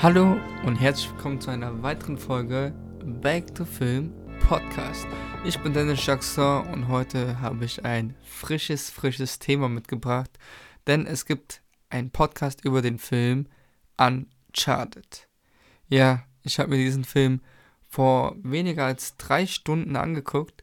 Hallo 0.00 0.40
und 0.64 0.76
herzlich 0.76 1.10
willkommen 1.10 1.40
zu 1.40 1.50
einer 1.50 1.82
weiteren 1.82 2.18
Folge 2.18 2.72
Back 3.20 3.52
to 3.56 3.64
Film 3.64 4.12
Podcast. 4.46 5.08
Ich 5.44 5.58
bin 5.58 5.72
Dennis 5.72 6.06
Jackson 6.06 6.68
und 6.68 6.86
heute 6.86 7.40
habe 7.40 7.64
ich 7.64 7.84
ein 7.84 8.14
frisches, 8.22 8.90
frisches 8.90 9.40
Thema 9.40 9.68
mitgebracht, 9.68 10.30
denn 10.86 11.04
es 11.04 11.26
gibt 11.26 11.62
einen 11.90 12.12
Podcast 12.12 12.64
über 12.64 12.80
den 12.80 13.00
Film 13.00 13.48
Uncharted. 13.96 15.26
Ja, 15.88 16.22
ich 16.44 16.60
habe 16.60 16.70
mir 16.70 16.76
diesen 16.76 17.02
Film 17.02 17.40
vor 17.88 18.36
weniger 18.44 18.84
als 18.84 19.16
drei 19.16 19.46
Stunden 19.46 19.96
angeguckt 19.96 20.62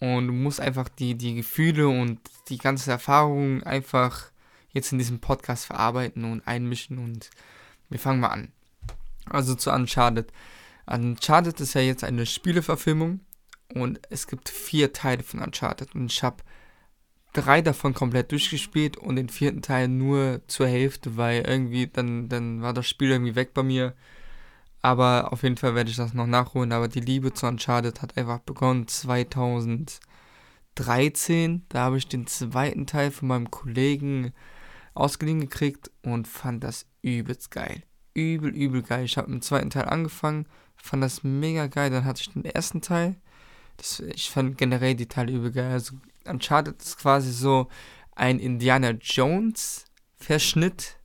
und 0.00 0.28
muss 0.28 0.60
einfach 0.60 0.88
die, 0.88 1.14
die 1.14 1.34
Gefühle 1.34 1.88
und 1.88 2.20
die 2.48 2.56
ganze 2.56 2.90
Erfahrung 2.90 3.62
einfach 3.64 4.30
jetzt 4.70 4.92
in 4.92 4.98
diesem 4.98 5.20
Podcast 5.20 5.66
verarbeiten 5.66 6.24
und 6.24 6.48
einmischen 6.48 6.96
und 6.96 7.28
wir 7.88 7.98
fangen 7.98 8.20
mal 8.20 8.28
an. 8.28 8.52
Also 9.28 9.54
zu 9.54 9.72
Uncharted. 9.72 10.32
Uncharted 10.86 11.60
ist 11.60 11.74
ja 11.74 11.80
jetzt 11.80 12.04
eine 12.04 12.26
Spieleverfilmung 12.26 13.20
und 13.74 14.00
es 14.10 14.26
gibt 14.26 14.48
vier 14.48 14.92
Teile 14.92 15.22
von 15.22 15.40
Uncharted 15.40 15.94
und 15.94 16.12
ich 16.12 16.22
habe 16.22 16.42
drei 17.36 17.60
davon 17.60 17.92
komplett 17.92 18.32
durchgespielt 18.32 18.96
und 18.96 19.16
den 19.16 19.28
vierten 19.28 19.60
Teil 19.62 19.88
nur 19.88 20.40
zur 20.46 20.68
Hälfte, 20.68 21.16
weil 21.16 21.42
irgendwie 21.42 21.86
dann, 21.86 22.28
dann 22.28 22.62
war 22.62 22.72
das 22.72 22.88
Spiel 22.88 23.10
irgendwie 23.10 23.34
weg 23.34 23.52
bei 23.52 23.62
mir. 23.62 23.94
Aber 24.80 25.32
auf 25.32 25.42
jeden 25.42 25.56
Fall 25.56 25.74
werde 25.74 25.90
ich 25.90 25.96
das 25.96 26.14
noch 26.14 26.26
nachholen. 26.26 26.72
Aber 26.72 26.88
die 26.88 27.00
Liebe 27.00 27.34
zu 27.34 27.46
Uncharted 27.46 28.00
hat 28.02 28.16
einfach 28.16 28.38
begonnen 28.38 28.88
2013. 28.88 31.66
Da 31.68 31.80
habe 31.80 31.98
ich 31.98 32.08
den 32.08 32.26
zweiten 32.26 32.86
Teil 32.86 33.10
von 33.10 33.28
meinem 33.28 33.50
Kollegen 33.50 34.32
ausgeliehen 34.94 35.40
gekriegt 35.40 35.90
und 36.02 36.28
fand 36.28 36.64
das 36.64 36.86
übelst 37.06 37.50
geil. 37.50 37.82
Übel, 38.14 38.50
übel 38.50 38.82
geil. 38.82 39.04
Ich 39.04 39.16
habe 39.16 39.30
mit 39.30 39.40
dem 39.40 39.42
zweiten 39.42 39.70
Teil 39.70 39.84
angefangen, 39.84 40.46
fand 40.76 41.02
das 41.02 41.22
mega 41.22 41.66
geil. 41.66 41.90
Dann 41.90 42.04
hatte 42.04 42.22
ich 42.22 42.32
den 42.32 42.44
ersten 42.44 42.80
Teil. 42.80 43.16
Das, 43.76 44.00
ich 44.00 44.30
fand 44.30 44.58
generell 44.58 44.94
die 44.94 45.06
Teile 45.06 45.32
übel 45.32 45.52
geil. 45.52 45.70
Also 45.70 45.96
Uncharted 46.24 46.80
ist 46.82 46.98
quasi 46.98 47.30
so 47.30 47.68
ein 48.14 48.38
Indiana 48.38 48.90
Jones 48.90 49.84
Verschnitt. 50.16 50.96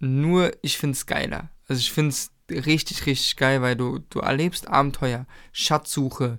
Nur 0.00 0.52
ich 0.62 0.78
finde 0.78 0.94
es 0.94 1.06
geiler. 1.06 1.50
Also 1.66 1.80
ich 1.80 1.92
finde 1.92 2.10
es 2.10 2.30
richtig, 2.50 3.06
richtig 3.06 3.36
geil, 3.36 3.62
weil 3.62 3.74
du, 3.74 3.98
du 4.10 4.20
erlebst 4.20 4.68
Abenteuer, 4.68 5.26
Schatzsuche 5.52 6.38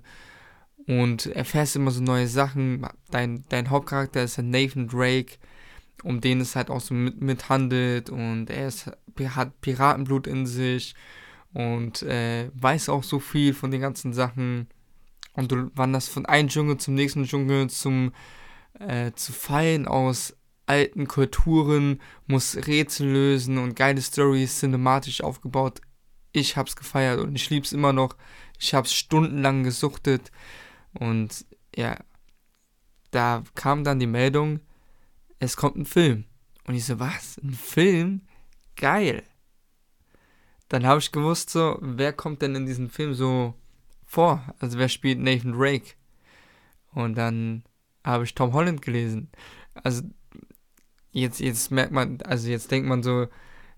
und 0.86 1.26
erfährst 1.26 1.76
immer 1.76 1.90
so 1.90 2.00
neue 2.00 2.28
Sachen. 2.28 2.86
Dein, 3.10 3.44
dein 3.48 3.70
Hauptcharakter 3.70 4.22
ist 4.22 4.38
Nathan 4.38 4.88
Drake 4.88 5.36
um 6.02 6.20
den 6.20 6.40
es 6.40 6.56
halt 6.56 6.70
auch 6.70 6.80
so 6.80 6.94
mit, 6.94 7.20
mithandelt 7.20 8.10
und 8.10 8.50
er 8.50 8.68
ist, 8.68 8.90
hat 9.34 9.60
Piratenblut 9.60 10.26
in 10.26 10.46
sich 10.46 10.94
und 11.52 12.02
äh, 12.02 12.50
weiß 12.54 12.88
auch 12.88 13.02
so 13.02 13.18
viel 13.18 13.54
von 13.54 13.70
den 13.70 13.80
ganzen 13.80 14.12
Sachen 14.12 14.68
und 15.34 15.52
du 15.52 15.70
wanderst 15.74 16.08
von 16.08 16.26
einem 16.26 16.48
Dschungel 16.48 16.76
zum 16.78 16.94
nächsten 16.94 17.24
Dschungel 17.24 17.68
zum 17.70 18.12
äh, 18.78 19.12
zu 19.12 19.32
Fallen 19.32 19.86
aus 19.86 20.36
alten 20.66 21.08
Kulturen, 21.08 22.00
muss 22.26 22.56
Rätsel 22.56 23.08
lösen 23.10 23.58
und 23.58 23.74
geile 23.74 24.00
Stories 24.00 24.60
cinematisch 24.60 25.20
aufgebaut. 25.20 25.80
Ich 26.32 26.56
hab's 26.56 26.76
gefeiert 26.76 27.18
und 27.18 27.34
ich 27.34 27.50
lieb's 27.50 27.72
immer 27.72 27.92
noch. 27.92 28.16
Ich 28.58 28.74
hab's 28.74 28.92
stundenlang 28.92 29.64
gesuchtet 29.64 30.30
und 30.94 31.44
ja, 31.74 31.96
da 33.10 33.42
kam 33.54 33.82
dann 33.82 33.98
die 33.98 34.06
Meldung, 34.06 34.60
es 35.40 35.56
kommt 35.56 35.76
ein 35.76 35.86
Film. 35.86 36.24
Und 36.66 36.74
ich 36.74 36.84
so, 36.84 37.00
was? 37.00 37.38
Ein 37.42 37.54
Film? 37.54 38.20
Geil. 38.76 39.24
Dann 40.68 40.86
habe 40.86 41.00
ich 41.00 41.10
gewusst, 41.10 41.50
so, 41.50 41.78
wer 41.80 42.12
kommt 42.12 42.42
denn 42.42 42.54
in 42.54 42.66
diesem 42.66 42.90
Film 42.90 43.14
so 43.14 43.54
vor? 44.06 44.54
Also 44.60 44.78
wer 44.78 44.88
spielt 44.88 45.18
Nathan 45.18 45.52
Drake? 45.52 45.94
Und 46.92 47.16
dann 47.16 47.64
habe 48.04 48.24
ich 48.24 48.34
Tom 48.34 48.52
Holland 48.52 48.82
gelesen. 48.82 49.30
Also 49.74 50.02
jetzt, 51.10 51.40
jetzt 51.40 51.70
merkt 51.72 51.92
man, 51.92 52.20
also 52.22 52.48
jetzt 52.48 52.70
denkt 52.70 52.88
man 52.88 53.02
so, 53.02 53.26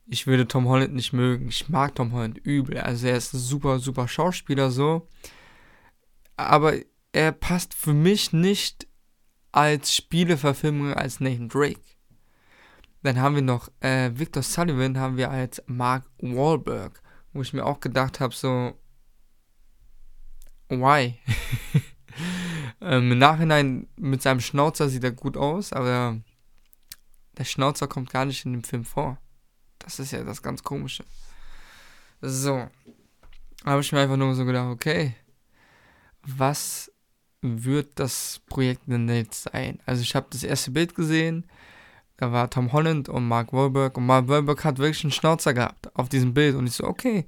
ich 0.07 0.27
würde 0.27 0.49
Tom 0.49 0.67
Holland 0.67 0.95
nicht 0.95 1.13
mögen. 1.13 1.49
Ich 1.49 1.69
mag 1.69 1.95
Tom 1.95 2.13
Holland 2.13 2.39
übel. 2.39 2.79
Also 2.79 3.07
er 3.07 3.17
ist 3.17 3.33
ein 3.33 3.39
super, 3.39 3.79
super 3.79 4.09
Schauspieler 4.09 4.71
so. 4.71 5.09
Aber 6.37 6.75
er 7.13 7.33
passt 7.33 7.73
für 7.73 7.95
mich 7.95 8.33
nicht 8.33 8.89
als 9.53 9.95
Spieleverfilmung 9.95 10.95
als 10.95 11.21
Nathan 11.21 11.49
Drake. 11.49 11.81
Dann 13.03 13.21
haben 13.21 13.35
wir 13.35 13.43
noch 13.43 13.69
äh, 13.81 14.11
Victor 14.15 14.43
Sullivan 14.43 14.99
haben 14.99 15.17
wir 15.17 15.31
als 15.31 15.63
Mark 15.67 16.05
Wahlberg, 16.19 17.03
wo 17.33 17.43
ich 17.43 17.53
mir 17.53 17.65
auch 17.65 17.81
gedacht 17.81 18.21
habe, 18.21 18.35
so, 18.35 18.79
why? 20.69 21.19
ähm, 22.81 23.13
Im 23.13 23.19
Nachhinein 23.19 23.89
mit 23.97 24.23
seinem 24.23 24.41
Schnauzer 24.41 24.89
sieht 24.89 25.05
er 25.05 25.13
gut 25.13 25.37
aus, 25.37 25.73
aber 25.73 26.21
der 27.37 27.45
Schnauzer 27.45 27.89
kommt 27.89 28.11
gar 28.11 28.25
nicht 28.25 28.45
in 28.45 28.53
dem 28.53 28.65
Film 28.65 28.85
vor. 28.85 29.19
Das 29.79 29.99
ist 29.99 30.13
ja 30.13 30.23
das 30.23 30.43
ganz 30.43 30.63
Komische. 30.63 31.05
So. 32.21 32.69
Habe 33.65 33.81
ich 33.81 33.93
mir 33.93 34.01
einfach 34.01 34.17
nur 34.17 34.35
so 34.35 34.45
gedacht, 34.45 34.69
okay, 34.69 35.15
was 36.23 36.92
wird 37.43 37.99
das 37.99 38.41
Projekt 38.47 38.83
denn 38.87 39.09
jetzt 39.09 39.43
sein? 39.53 39.81
Also 39.85 40.03
ich 40.03 40.15
habe 40.15 40.29
das 40.31 40.45
erste 40.45 40.71
Bild 40.71 40.95
gesehen, 40.95 41.47
da 42.17 42.31
war 42.31 42.49
Tom 42.49 42.73
Holland 42.73 43.09
und 43.09 43.27
Mark 43.27 43.53
Wahlberg 43.53 43.97
und 43.97 44.07
Mark 44.07 44.29
Wahlberg 44.29 44.65
hat 44.65 44.79
wirklich 44.79 45.05
einen 45.05 45.13
Schnauzer 45.13 45.53
gehabt 45.53 45.95
auf 45.97 46.09
diesem 46.09 46.33
Bild 46.35 46.55
und 46.55 46.67
ich 46.67 46.75
so, 46.75 46.85
okay, 46.85 47.27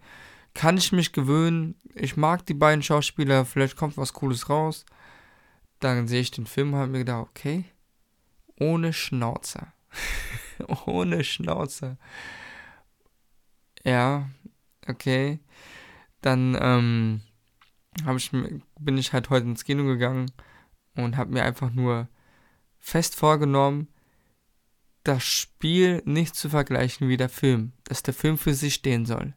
kann 0.54 0.76
ich 0.76 0.92
mich 0.92 1.12
gewöhnen, 1.12 1.74
ich 1.94 2.16
mag 2.16 2.46
die 2.46 2.54
beiden 2.54 2.82
Schauspieler, 2.82 3.44
vielleicht 3.44 3.76
kommt 3.76 3.96
was 3.96 4.12
Cooles 4.12 4.48
raus. 4.48 4.86
Dann 5.80 6.06
sehe 6.06 6.20
ich 6.20 6.30
den 6.30 6.46
Film 6.46 6.72
und 6.72 6.78
habe 6.78 6.92
mir 6.92 6.98
gedacht, 6.98 7.26
okay, 7.28 7.64
ohne 8.58 8.92
Schnauzer. 8.92 9.72
ohne 10.86 11.24
Schnauzer. 11.24 11.98
Ja, 13.84 14.30
okay. 14.86 15.40
Dann, 16.20 16.56
ähm, 16.60 17.20
ich, 18.16 18.30
bin 18.80 18.98
ich 18.98 19.12
halt 19.12 19.30
heute 19.30 19.46
ins 19.46 19.64
Kino 19.64 19.84
gegangen 19.84 20.30
und 20.96 21.16
habe 21.16 21.32
mir 21.32 21.44
einfach 21.44 21.70
nur 21.70 22.08
fest 22.78 23.14
vorgenommen, 23.14 23.88
das 25.04 25.22
Spiel 25.24 26.02
nicht 26.04 26.34
zu 26.34 26.48
vergleichen 26.48 27.08
wie 27.08 27.16
der 27.16 27.28
Film, 27.28 27.72
dass 27.84 28.02
der 28.02 28.14
Film 28.14 28.38
für 28.38 28.54
sich 28.54 28.74
stehen 28.74 29.06
soll. 29.06 29.34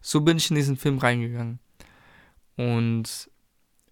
So 0.00 0.22
bin 0.22 0.38
ich 0.38 0.50
in 0.50 0.56
diesen 0.56 0.76
Film 0.76 0.98
reingegangen. 0.98 1.60
Und 2.56 3.30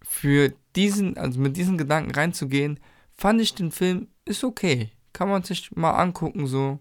für 0.03 0.55
diesen, 0.75 1.17
also 1.19 1.39
mit 1.39 1.57
diesen 1.57 1.77
Gedanken 1.77 2.13
reinzugehen, 2.13 2.81
fand 3.15 3.41
ich 3.41 3.55
den 3.55 3.71
Film 3.71 4.09
ist 4.25 4.45
okay. 4.45 4.91
Kann 5.13 5.29
man 5.29 5.43
sich 5.43 5.71
mal 5.73 5.93
angucken, 5.93 6.47
so. 6.47 6.79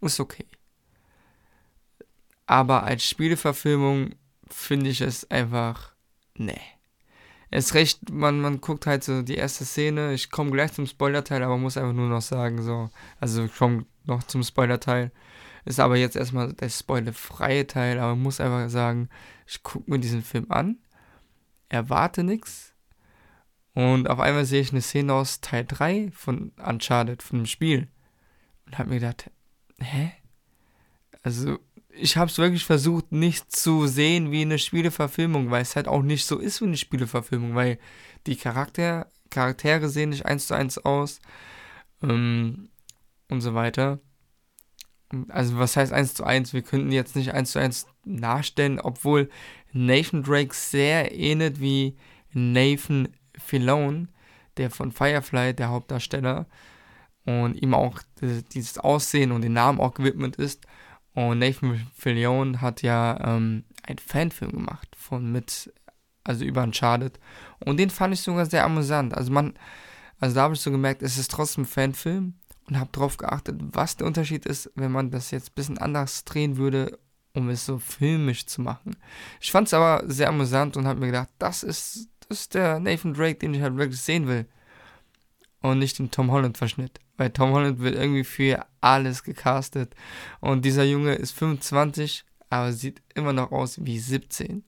Ist 0.00 0.20
okay. 0.20 0.46
Aber 2.46 2.84
als 2.84 3.04
Spieleverfilmung 3.04 4.14
finde 4.48 4.90
ich 4.90 5.00
es 5.00 5.30
einfach 5.30 5.91
nee. 6.36 6.60
Es 7.50 7.74
recht, 7.74 8.10
man, 8.10 8.40
man 8.40 8.60
guckt 8.60 8.86
halt 8.86 9.04
so 9.04 9.22
die 9.22 9.34
erste 9.34 9.64
Szene. 9.64 10.14
Ich 10.14 10.30
komme 10.30 10.50
gleich 10.52 10.72
zum 10.72 10.86
Spoiler-Teil, 10.86 11.42
aber 11.42 11.58
muss 11.58 11.76
einfach 11.76 11.92
nur 11.92 12.08
noch 12.08 12.22
sagen, 12.22 12.62
so. 12.62 12.88
Also, 13.20 13.44
ich 13.44 13.54
komme 13.54 13.84
noch 14.04 14.22
zum 14.22 14.42
Spoiler-Teil. 14.42 15.12
Ist 15.64 15.78
aber 15.78 15.96
jetzt 15.96 16.16
erstmal 16.16 16.52
der 16.54 16.68
spoilerfreie 16.68 17.66
Teil, 17.66 17.98
aber 17.98 18.16
muss 18.16 18.40
einfach 18.40 18.68
sagen, 18.68 19.08
ich 19.46 19.62
gucke 19.62 19.90
mir 19.90 20.00
diesen 20.00 20.22
Film 20.22 20.46
an, 20.50 20.78
erwarte 21.68 22.24
nichts 22.24 22.74
und 23.74 24.10
auf 24.10 24.20
einmal 24.20 24.44
sehe 24.44 24.60
ich 24.60 24.72
eine 24.72 24.82
Szene 24.82 25.14
aus 25.14 25.40
Teil 25.40 25.64
3 25.64 26.10
von 26.12 26.52
Uncharted, 26.66 27.22
von 27.22 27.40
dem 27.40 27.46
Spiel 27.46 27.88
und 28.66 28.78
habe 28.78 28.90
mir 28.90 29.00
gedacht, 29.00 29.30
hä? 29.78 30.12
Also, 31.22 31.58
ich 31.94 32.16
habe 32.16 32.30
es 32.30 32.38
wirklich 32.38 32.64
versucht, 32.64 33.12
nicht 33.12 33.54
zu 33.54 33.86
sehen 33.86 34.30
wie 34.30 34.42
eine 34.42 34.58
Spieleverfilmung, 34.58 35.50
weil 35.50 35.62
es 35.62 35.76
halt 35.76 35.88
auch 35.88 36.02
nicht 36.02 36.24
so 36.24 36.38
ist 36.38 36.60
wie 36.60 36.66
eine 36.66 36.76
Spieleverfilmung, 36.76 37.54
weil 37.54 37.78
die 38.26 38.36
Charakter, 38.36 39.10
Charaktere 39.30 39.88
sehen 39.88 40.10
nicht 40.10 40.26
eins 40.26 40.46
zu 40.46 40.54
eins 40.54 40.78
aus 40.78 41.20
ähm, 42.02 42.68
und 43.28 43.40
so 43.40 43.54
weiter. 43.54 44.00
Also 45.28 45.58
was 45.58 45.76
heißt 45.76 45.92
eins 45.92 46.14
zu 46.14 46.24
eins? 46.24 46.54
Wir 46.54 46.62
könnten 46.62 46.92
jetzt 46.92 47.16
nicht 47.16 47.34
eins 47.34 47.52
zu 47.52 47.58
eins 47.58 47.86
nachstellen, 48.04 48.80
obwohl 48.80 49.28
Nathan 49.72 50.22
Drake 50.22 50.54
sehr 50.54 51.14
ähnelt 51.14 51.60
wie 51.60 51.96
Nathan 52.32 53.08
Filone, 53.36 54.08
der 54.56 54.70
von 54.70 54.92
Firefly, 54.92 55.54
der 55.54 55.68
Hauptdarsteller, 55.68 56.46
und 57.24 57.54
ihm 57.54 57.74
auch 57.74 58.00
dieses 58.20 58.78
Aussehen 58.78 59.32
und 59.32 59.42
den 59.42 59.52
Namen 59.52 59.80
auch 59.80 59.94
gewidmet 59.94 60.36
ist. 60.36 60.66
Und 61.14 61.40
Nathan 61.40 61.86
Fillion 61.94 62.60
hat 62.60 62.82
ja 62.82 63.18
ähm, 63.22 63.64
einen 63.82 63.98
Fanfilm 63.98 64.52
gemacht 64.52 64.88
von 64.96 65.30
mit, 65.30 65.72
also 66.24 66.44
über 66.44 66.62
Uncharted. 66.62 67.18
Und 67.60 67.78
den 67.78 67.90
fand 67.90 68.14
ich 68.14 68.20
sogar 68.20 68.46
sehr 68.46 68.64
amüsant. 68.64 69.14
Also 69.14 69.30
man, 69.32 69.54
also 70.18 70.34
da 70.34 70.42
habe 70.42 70.54
ich 70.54 70.60
so 70.60 70.70
gemerkt, 70.70 71.02
es 71.02 71.18
ist 71.18 71.30
trotzdem 71.30 71.64
ein 71.64 71.66
Fanfilm 71.66 72.34
und 72.68 72.78
habe 72.78 72.90
darauf 72.92 73.16
geachtet, 73.16 73.56
was 73.60 73.96
der 73.96 74.06
Unterschied 74.06 74.46
ist, 74.46 74.70
wenn 74.74 74.92
man 74.92 75.10
das 75.10 75.30
jetzt 75.30 75.50
ein 75.50 75.54
bisschen 75.54 75.78
anders 75.78 76.24
drehen 76.24 76.56
würde 76.56 76.98
um 77.34 77.48
es 77.48 77.66
so 77.66 77.78
filmisch 77.78 78.46
zu 78.46 78.60
machen. 78.60 78.96
Ich 79.40 79.52
fand 79.52 79.68
es 79.68 79.74
aber 79.74 80.04
sehr 80.06 80.28
amüsant 80.28 80.76
und 80.76 80.86
habe 80.86 81.00
mir 81.00 81.06
gedacht, 81.06 81.30
das 81.38 81.62
ist, 81.62 82.08
das 82.28 82.40
ist 82.40 82.54
der 82.54 82.78
Nathan 82.78 83.14
Drake, 83.14 83.38
den 83.38 83.54
ich 83.54 83.62
halt 83.62 83.76
wirklich 83.76 84.00
sehen 84.00 84.26
will. 84.28 84.46
Und 85.62 85.78
nicht 85.78 85.98
den 85.98 86.10
Tom 86.10 86.30
Holland-Verschnitt. 86.30 87.00
Weil 87.16 87.30
Tom 87.30 87.52
Holland 87.52 87.78
wird 87.78 87.94
irgendwie 87.94 88.24
für 88.24 88.66
alles 88.80 89.22
gecastet. 89.22 89.94
Und 90.40 90.64
dieser 90.64 90.84
Junge 90.84 91.14
ist 91.14 91.32
25, 91.32 92.24
aber 92.50 92.72
sieht 92.72 93.00
immer 93.14 93.32
noch 93.32 93.52
aus 93.52 93.84
wie 93.84 93.98
17. 93.98 94.64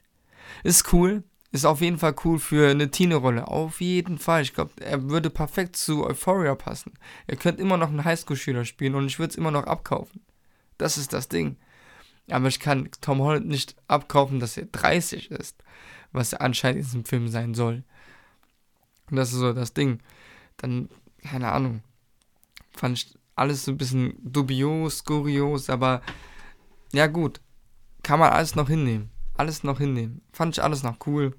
Ist 0.63 0.93
cool. 0.93 1.25
Ist 1.51 1.67
auf 1.67 1.81
jeden 1.81 1.99
Fall 1.99 2.15
cool 2.25 2.39
für 2.39 2.71
eine 2.71 2.91
Teenie-Rolle. 2.91 3.47
Auf 3.47 3.81
jeden 3.81 4.19
Fall. 4.19 4.43
Ich 4.43 4.55
glaube, 4.55 4.73
er 4.81 5.09
würde 5.09 5.31
perfekt 5.31 5.77
zu 5.77 6.05
Euphoria 6.05 6.55
passen. 6.55 6.93
Er 7.27 7.37
könnte 7.37 7.63
immer 7.63 7.77
noch 7.77 7.89
einen 7.89 8.05
Highschool-Schüler 8.05 8.65
spielen 8.65 8.95
und 8.95 9.07
ich 9.07 9.19
würde 9.19 9.31
es 9.31 9.37
immer 9.37 9.53
noch 9.53 9.65
abkaufen. 9.65 10.21
Das 10.79 10.99
ist 10.99 11.13
das 11.13 11.29
Ding. 11.29 11.57
Aber 12.31 12.49
ich 12.49 12.59
kann 12.59 12.89
Tom 13.01 13.21
Holland 13.21 13.47
nicht 13.47 13.77
abkaufen, 13.87 14.41
dass 14.41 14.57
er 14.57 14.67
30 14.67 15.31
ist, 15.31 15.63
was 16.13 16.33
er 16.33 16.41
anscheinend 16.41 16.79
in 16.79 16.85
diesem 16.87 17.05
Film 17.05 17.29
sein 17.29 17.55
soll. 17.55 17.85
Und 19.11 19.17
das 19.17 19.33
ist 19.33 19.39
so 19.39 19.53
das 19.53 19.75
Ding. 19.75 20.01
Dann, 20.57 20.89
keine 21.23 21.53
Ahnung, 21.53 21.83
fand 22.73 22.99
ich 22.99 23.19
alles 23.37 23.65
so 23.65 23.73
ein 23.73 23.79
bisschen 23.79 24.15
dubios, 24.23 24.99
skurios, 24.99 25.69
aber 25.71 26.03
ja 26.93 27.07
gut, 27.07 27.41
kann 28.03 28.21
man 28.21 28.33
alles 28.33 28.55
noch 28.55 28.69
hinnehmen. 28.69 29.11
Alles 29.37 29.65
noch 29.65 29.79
hinnehmen. 29.79 30.23
Fand 30.33 30.57
ich 30.57 30.63
alles 30.63 30.83
noch 30.85 30.99
cool. 31.07 31.35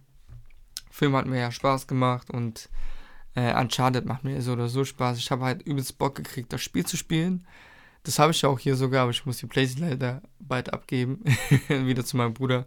Film 0.92 1.16
hat 1.16 1.28
mir 1.28 1.40
ja 1.40 1.52
Spaß 1.52 1.88
gemacht 1.88 2.30
und 2.30 2.70
äh, 3.36 3.54
Uncharted 3.54 4.06
macht 4.06 4.24
mir 4.24 4.42
so 4.42 4.54
oder 4.54 4.68
so 4.68 4.84
Spaß. 4.84 5.18
Ich 5.18 5.32
habe 5.32 5.46
halt 5.46 5.62
übelst 5.64 5.98
Bock 5.98 6.16
gekriegt, 6.16 6.52
das 6.52 6.62
Spiel 6.62 6.86
zu 6.86 6.98
spielen. 6.98 7.46
Das 8.04 8.20
habe 8.20 8.32
ich 8.32 8.42
ja 8.42 8.50
auch 8.50 8.60
hier 8.60 8.76
sogar, 8.76 9.04
aber 9.04 9.12
ich 9.12 9.26
muss 9.26 9.38
die 9.38 9.48
Playstation 9.48 9.90
leider 9.90 10.22
bald 10.40 10.74
abgeben. 10.74 11.24
wieder 11.68 12.06
zu 12.06 12.18
meinem 12.18 12.34
Bruder. 12.34 12.66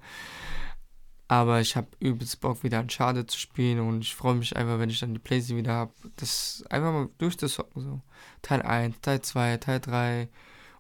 Aber 1.29 1.61
ich 1.61 1.77
habe 1.77 1.89
übelst 2.01 2.41
Bock, 2.41 2.63
wieder 2.63 2.79
an 2.79 2.89
Schade 2.89 3.27
zu 3.27 3.39
spielen 3.39 3.81
und 3.81 4.01
ich 4.01 4.15
freue 4.15 4.35
mich 4.35 4.57
einfach, 4.57 4.79
wenn 4.79 4.89
ich 4.89 5.01
dann 5.01 5.13
die 5.13 5.21
Playstation 5.21 5.59
wieder 5.59 5.75
habe, 5.75 5.93
das 6.17 6.65
einfach 6.71 6.91
mal 6.91 7.09
durchzusocken. 7.19 7.83
So. 7.83 8.01
Teil 8.41 8.63
1, 8.63 8.97
Teil 9.03 9.21
2, 9.21 9.59
Teil 9.59 9.81
3, 9.81 10.29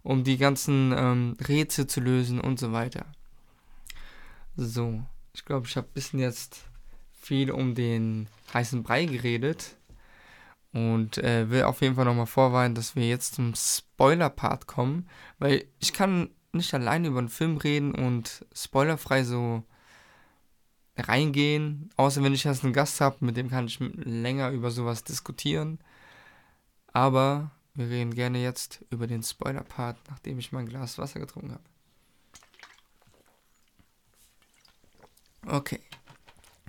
um 0.02 0.24
die 0.24 0.38
ganzen 0.38 0.94
ähm, 0.96 1.36
Rätsel 1.46 1.86
zu 1.86 2.00
lösen 2.00 2.40
und 2.40 2.58
so 2.58 2.72
weiter. 2.72 3.04
So, 4.56 5.02
ich 5.34 5.44
glaube, 5.44 5.66
ich 5.66 5.76
habe 5.76 5.86
ein 5.86 5.92
bisschen 5.92 6.18
jetzt 6.18 6.64
viel 7.12 7.50
um 7.50 7.74
den 7.74 8.28
heißen 8.54 8.82
Brei 8.82 9.04
geredet. 9.04 9.76
Und 10.72 11.18
äh, 11.18 11.50
will 11.50 11.62
auf 11.62 11.80
jeden 11.80 11.94
Fall 11.94 12.04
nochmal 12.04 12.26
vorwarnen, 12.26 12.74
dass 12.74 12.94
wir 12.94 13.08
jetzt 13.08 13.34
zum 13.34 13.54
Spoiler-Part 13.54 14.66
kommen, 14.66 15.08
weil 15.38 15.64
ich 15.78 15.92
kann 15.92 16.30
nicht 16.52 16.74
alleine 16.74 17.08
über 17.08 17.18
einen 17.18 17.28
Film 17.28 17.56
reden 17.56 17.94
und 17.94 18.44
spoilerfrei 18.54 19.24
so 19.24 19.64
reingehen, 20.98 21.90
außer 21.96 22.22
wenn 22.22 22.34
ich 22.34 22.44
jetzt 22.44 22.64
einen 22.64 22.72
Gast 22.72 23.00
habe, 23.00 23.24
mit 23.24 23.36
dem 23.36 23.50
kann 23.50 23.66
ich 23.66 23.78
länger 23.80 24.50
über 24.50 24.70
sowas 24.70 25.04
diskutieren. 25.04 25.78
Aber 26.92 27.50
wir 27.74 27.88
reden 27.88 28.14
gerne 28.14 28.42
jetzt 28.42 28.84
über 28.90 29.06
den 29.06 29.22
Spoiler-Part, 29.22 29.98
nachdem 30.08 30.38
ich 30.38 30.52
mein 30.52 30.66
Glas 30.66 30.98
Wasser 30.98 31.20
getrunken 31.20 31.52
habe. 31.52 31.62
Okay. 35.46 35.80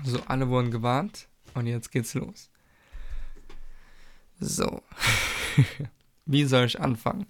So, 0.04 0.22
alle 0.28 0.48
wurden 0.48 0.72
gewarnt 0.72 1.28
und 1.54 1.68
jetzt 1.68 1.92
geht's 1.92 2.14
los. 2.14 2.50
So. 4.40 4.84
Wie 6.26 6.46
soll 6.46 6.66
ich 6.66 6.80
anfangen? 6.80 7.26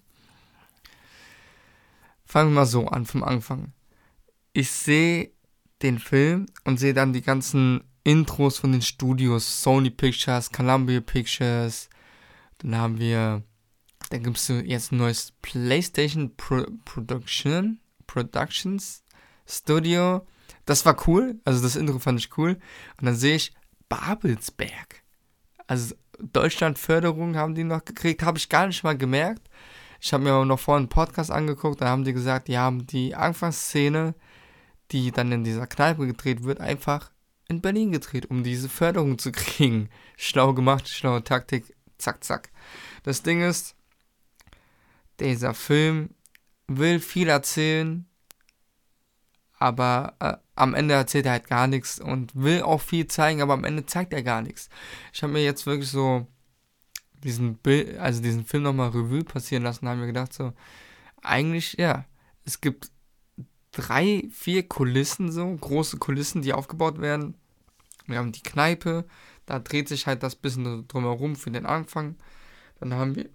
Fangen 2.26 2.52
wir 2.52 2.56
mal 2.56 2.66
so 2.66 2.88
an 2.88 3.06
vom 3.06 3.24
Anfang. 3.24 3.74
Ich 4.54 4.70
sehe 4.70 5.32
den 5.82 6.00
Film 6.00 6.48
und 6.66 6.80
sehe 6.80 6.94
dann 6.94 7.14
die 7.14 7.22
ganzen 7.22 7.84
Intros 8.04 8.60
von 8.60 8.72
den 8.72 8.82
Studios. 8.82 9.62
Sony 9.62 9.90
Pictures, 9.90 10.52
Columbia 10.52 11.02
Pictures. 11.02 11.90
Dann 12.60 12.76
haben 12.76 13.00
wir, 13.00 13.44
dann 14.10 14.24
gibt 14.24 14.38
es 14.38 14.48
jetzt 14.48 14.92
ein 14.92 14.98
neues 14.98 15.34
PlayStation 15.42 16.36
Pro 16.36 16.66
Production, 16.86 17.80
Productions 18.08 19.04
Studio. 19.46 20.26
Das 20.66 20.86
war 20.86 21.08
cool. 21.08 21.40
Also 21.46 21.62
das 21.62 21.76
Intro 21.76 22.00
fand 22.00 22.20
ich 22.20 22.38
cool. 22.38 22.60
Und 23.00 23.06
dann 23.06 23.16
sehe 23.16 23.36
ich 23.36 23.54
Babelsberg. 23.88 25.04
Also 25.68 25.96
Deutschlandförderung 26.20 27.36
haben 27.36 27.56
die 27.56 27.64
noch 27.64 27.86
gekriegt, 27.86 28.24
habe 28.24 28.38
ich 28.38 28.50
gar 28.50 28.68
nicht 28.68 28.84
mal 28.84 28.98
gemerkt. 28.98 29.50
Ich 30.02 30.14
habe 30.14 30.24
mir 30.24 30.32
aber 30.32 30.46
noch 30.46 30.60
vorhin 30.60 30.84
einen 30.84 30.90
Podcast 30.90 31.32
angeguckt, 31.32 31.82
da 31.82 31.88
haben 31.88 32.06
die 32.06 32.14
gesagt, 32.14 32.48
die 32.48 32.58
haben 32.58 32.86
die 32.86 33.16
Anfangsszene, 33.16 34.16
die 34.92 35.12
dann 35.12 35.32
in 35.32 35.44
dieser 35.44 35.68
Kneipe 35.68 36.08
gedreht 36.08 36.44
wird, 36.44 36.60
einfach 36.60 37.12
in 37.48 37.62
Berlin 37.62 37.92
gedreht, 37.92 38.30
um 38.30 38.44
diese 38.44 38.70
Förderung 38.70 39.18
zu 39.18 39.32
kriegen. 39.32 39.90
Schlau 40.18 40.54
gemacht, 40.54 40.88
schlaue 40.88 41.24
Taktik, 41.24 41.76
zack, 41.98 42.24
zack. 42.24 42.50
Das 43.04 43.24
Ding 43.24 43.42
ist, 43.42 43.76
dieser 45.20 45.54
Film 45.54 46.12
will 46.68 47.00
viel 47.00 47.28
erzählen, 47.28 48.06
aber 49.58 50.16
äh, 50.20 50.38
am 50.56 50.74
Ende 50.74 50.94
erzählt 50.94 51.26
er 51.26 51.34
halt 51.34 51.48
gar 51.48 51.68
nichts 51.68 52.00
und 52.00 52.34
will 52.36 52.62
auch 52.62 52.82
viel 52.82 53.08
zeigen, 53.08 53.42
aber 53.42 53.54
am 53.54 53.66
Ende 53.66 53.86
zeigt 53.86 54.14
er 54.14 54.24
gar 54.24 54.42
nichts. 54.42 54.70
Ich 55.12 55.22
habe 55.24 55.34
mir 55.34 55.44
jetzt 55.44 55.66
wirklich 55.66 55.90
so 55.90 56.28
diesen 57.24 57.56
Bild, 57.56 57.98
also 57.98 58.22
diesen 58.22 58.46
Film 58.46 58.64
nochmal 58.64 58.90
Revue 58.90 59.24
passieren 59.24 59.64
lassen, 59.64 59.88
haben 59.88 60.00
mir 60.00 60.08
gedacht 60.08 60.34
so, 60.34 60.54
eigentlich 61.22 61.74
ja, 61.78 62.06
es 62.46 62.62
gibt 62.62 62.92
drei, 63.72 64.28
vier 64.32 64.68
Kulissen 64.68 65.32
so, 65.32 65.48
große 65.56 65.98
Kulissen, 65.98 66.42
die 66.42 66.54
aufgebaut 66.54 67.00
werden. 67.00 67.36
Wir 68.08 68.18
haben 68.18 68.32
die 68.32 68.44
Kneipe, 68.44 69.06
da 69.46 69.60
dreht 69.60 69.88
sich 69.88 70.08
halt 70.08 70.24
das 70.24 70.36
bisschen 70.36 70.88
drumherum 70.88 71.36
für 71.36 71.52
den 71.52 71.66
Anfang. 71.66 72.16
Dann 72.80 72.94
haben 72.94 73.16
wir, 73.16 73.30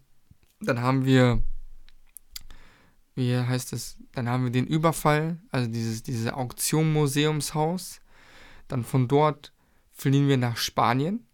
dann 0.60 0.80
haben 0.80 1.04
wir 1.04 1.42
wie 3.14 3.36
heißt 3.36 3.72
es, 3.72 3.96
dann 4.12 4.28
haben 4.28 4.44
wir 4.44 4.50
den 4.50 4.66
Überfall, 4.66 5.38
also 5.50 5.70
dieses, 5.70 6.02
dieses 6.02 6.32
Auktion-Museumshaus. 6.32 8.00
Dann 8.66 8.82
von 8.82 9.08
dort 9.08 9.52
fliehen 9.92 10.28
wir 10.28 10.36
nach 10.36 10.56
Spanien. 10.56 11.26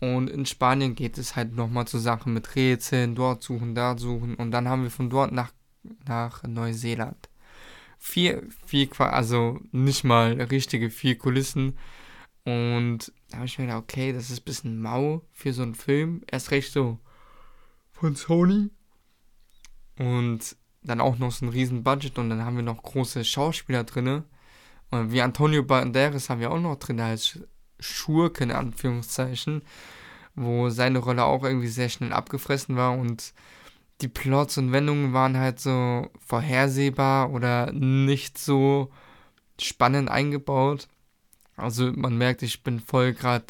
Und 0.00 0.30
in 0.30 0.46
Spanien 0.46 0.94
geht 0.94 1.18
es 1.18 1.36
halt 1.36 1.54
nochmal 1.54 1.86
zu 1.86 1.98
Sachen 1.98 2.32
mit 2.32 2.56
Rätseln, 2.56 3.14
dort 3.14 3.42
suchen, 3.42 3.74
da 3.74 3.96
suchen. 3.98 4.34
Und 4.34 4.50
dann 4.50 4.68
haben 4.68 4.82
wir 4.82 4.90
von 4.90 5.10
dort 5.10 5.32
nach, 5.32 5.52
nach 6.06 6.42
Neuseeland. 6.42 7.28
Vier, 8.04 8.42
vier, 8.66 8.88
also 8.98 9.60
nicht 9.70 10.02
mal 10.02 10.32
richtige 10.42 10.90
vier 10.90 11.16
Kulissen. 11.16 11.78
Und 12.44 13.12
da 13.30 13.36
habe 13.36 13.46
ich 13.46 13.58
mir 13.58 13.66
gedacht, 13.66 13.84
okay, 13.84 14.12
das 14.12 14.28
ist 14.28 14.40
ein 14.40 14.44
bisschen 14.44 14.82
mau 14.82 15.22
für 15.32 15.52
so 15.52 15.62
einen 15.62 15.76
Film. 15.76 16.22
Erst 16.28 16.50
recht 16.50 16.72
so 16.72 16.98
von 17.92 18.16
Sony. 18.16 18.70
Und 19.96 20.56
dann 20.82 21.00
auch 21.00 21.16
noch 21.18 21.30
so 21.30 21.46
ein 21.46 21.50
riesen 21.50 21.84
Budget 21.84 22.18
und 22.18 22.28
dann 22.28 22.44
haben 22.44 22.56
wir 22.56 22.64
noch 22.64 22.82
große 22.82 23.24
Schauspieler 23.24 23.84
drin. 23.84 24.24
Und 24.90 25.12
wie 25.12 25.22
Antonio 25.22 25.62
Banderas 25.62 26.28
haben 26.28 26.40
wir 26.40 26.50
auch 26.50 26.60
noch 26.60 26.76
drin 26.76 26.98
als 26.98 27.38
Schurke 27.78 28.42
in 28.42 28.50
Anführungszeichen, 28.50 29.62
wo 30.34 30.70
seine 30.70 30.98
Rolle 30.98 31.24
auch 31.24 31.44
irgendwie 31.44 31.68
sehr 31.68 31.88
schnell 31.88 32.12
abgefressen 32.12 32.74
war 32.74 32.98
und 32.98 33.32
die 34.00 34.08
Plots 34.08 34.58
und 34.58 34.72
Wendungen 34.72 35.12
waren 35.12 35.36
halt 35.36 35.60
so 35.60 36.10
vorhersehbar 36.26 37.30
oder 37.30 37.72
nicht 37.72 38.38
so 38.38 38.90
spannend 39.60 40.10
eingebaut. 40.10 40.88
Also 41.56 41.92
man 41.92 42.16
merkt, 42.18 42.42
ich 42.42 42.62
bin 42.62 42.80
voll 42.80 43.12
gerade 43.12 43.46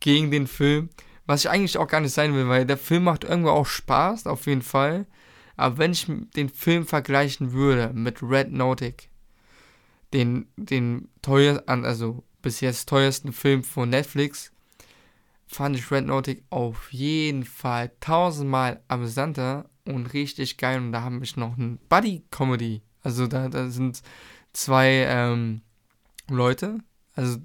gegen 0.00 0.30
den 0.30 0.46
Film, 0.46 0.90
was 1.26 1.40
ich 1.40 1.50
eigentlich 1.50 1.78
auch 1.78 1.88
gar 1.88 2.00
nicht 2.00 2.14
sein 2.14 2.34
will, 2.34 2.48
weil 2.48 2.66
der 2.66 2.78
Film 2.78 3.04
macht 3.04 3.24
irgendwo 3.24 3.50
auch 3.50 3.66
Spaß, 3.66 4.26
auf 4.26 4.46
jeden 4.46 4.62
Fall. 4.62 5.06
Aber 5.56 5.78
wenn 5.78 5.92
ich 5.92 6.06
den 6.36 6.48
Film 6.48 6.86
vergleichen 6.86 7.52
würde 7.52 7.92
mit 7.92 8.22
Red 8.22 8.52
Nautic, 8.52 9.10
den, 10.12 10.46
den 10.56 11.08
teuersten, 11.20 11.84
also 11.84 12.22
bis 12.42 12.60
jetzt 12.60 12.88
teuersten 12.88 13.32
Film 13.32 13.64
von 13.64 13.90
Netflix, 13.90 14.52
fand 15.48 15.76
ich 15.76 15.90
Red 15.90 16.06
Nautic 16.06 16.44
auf 16.50 16.92
jeden 16.92 17.44
Fall 17.44 17.90
tausendmal 18.00 18.80
amüsanter 18.86 19.68
und 19.94 20.12
richtig 20.12 20.56
geil. 20.56 20.78
Und 20.78 20.92
da 20.92 21.02
habe 21.02 21.22
ich 21.22 21.36
noch 21.36 21.56
ein 21.56 21.78
Buddy-Comedy. 21.88 22.82
Also 23.02 23.26
da, 23.26 23.48
da 23.48 23.68
sind 23.68 24.02
zwei 24.52 25.06
ähm, 25.08 25.62
Leute, 26.28 26.78
also 27.14 27.38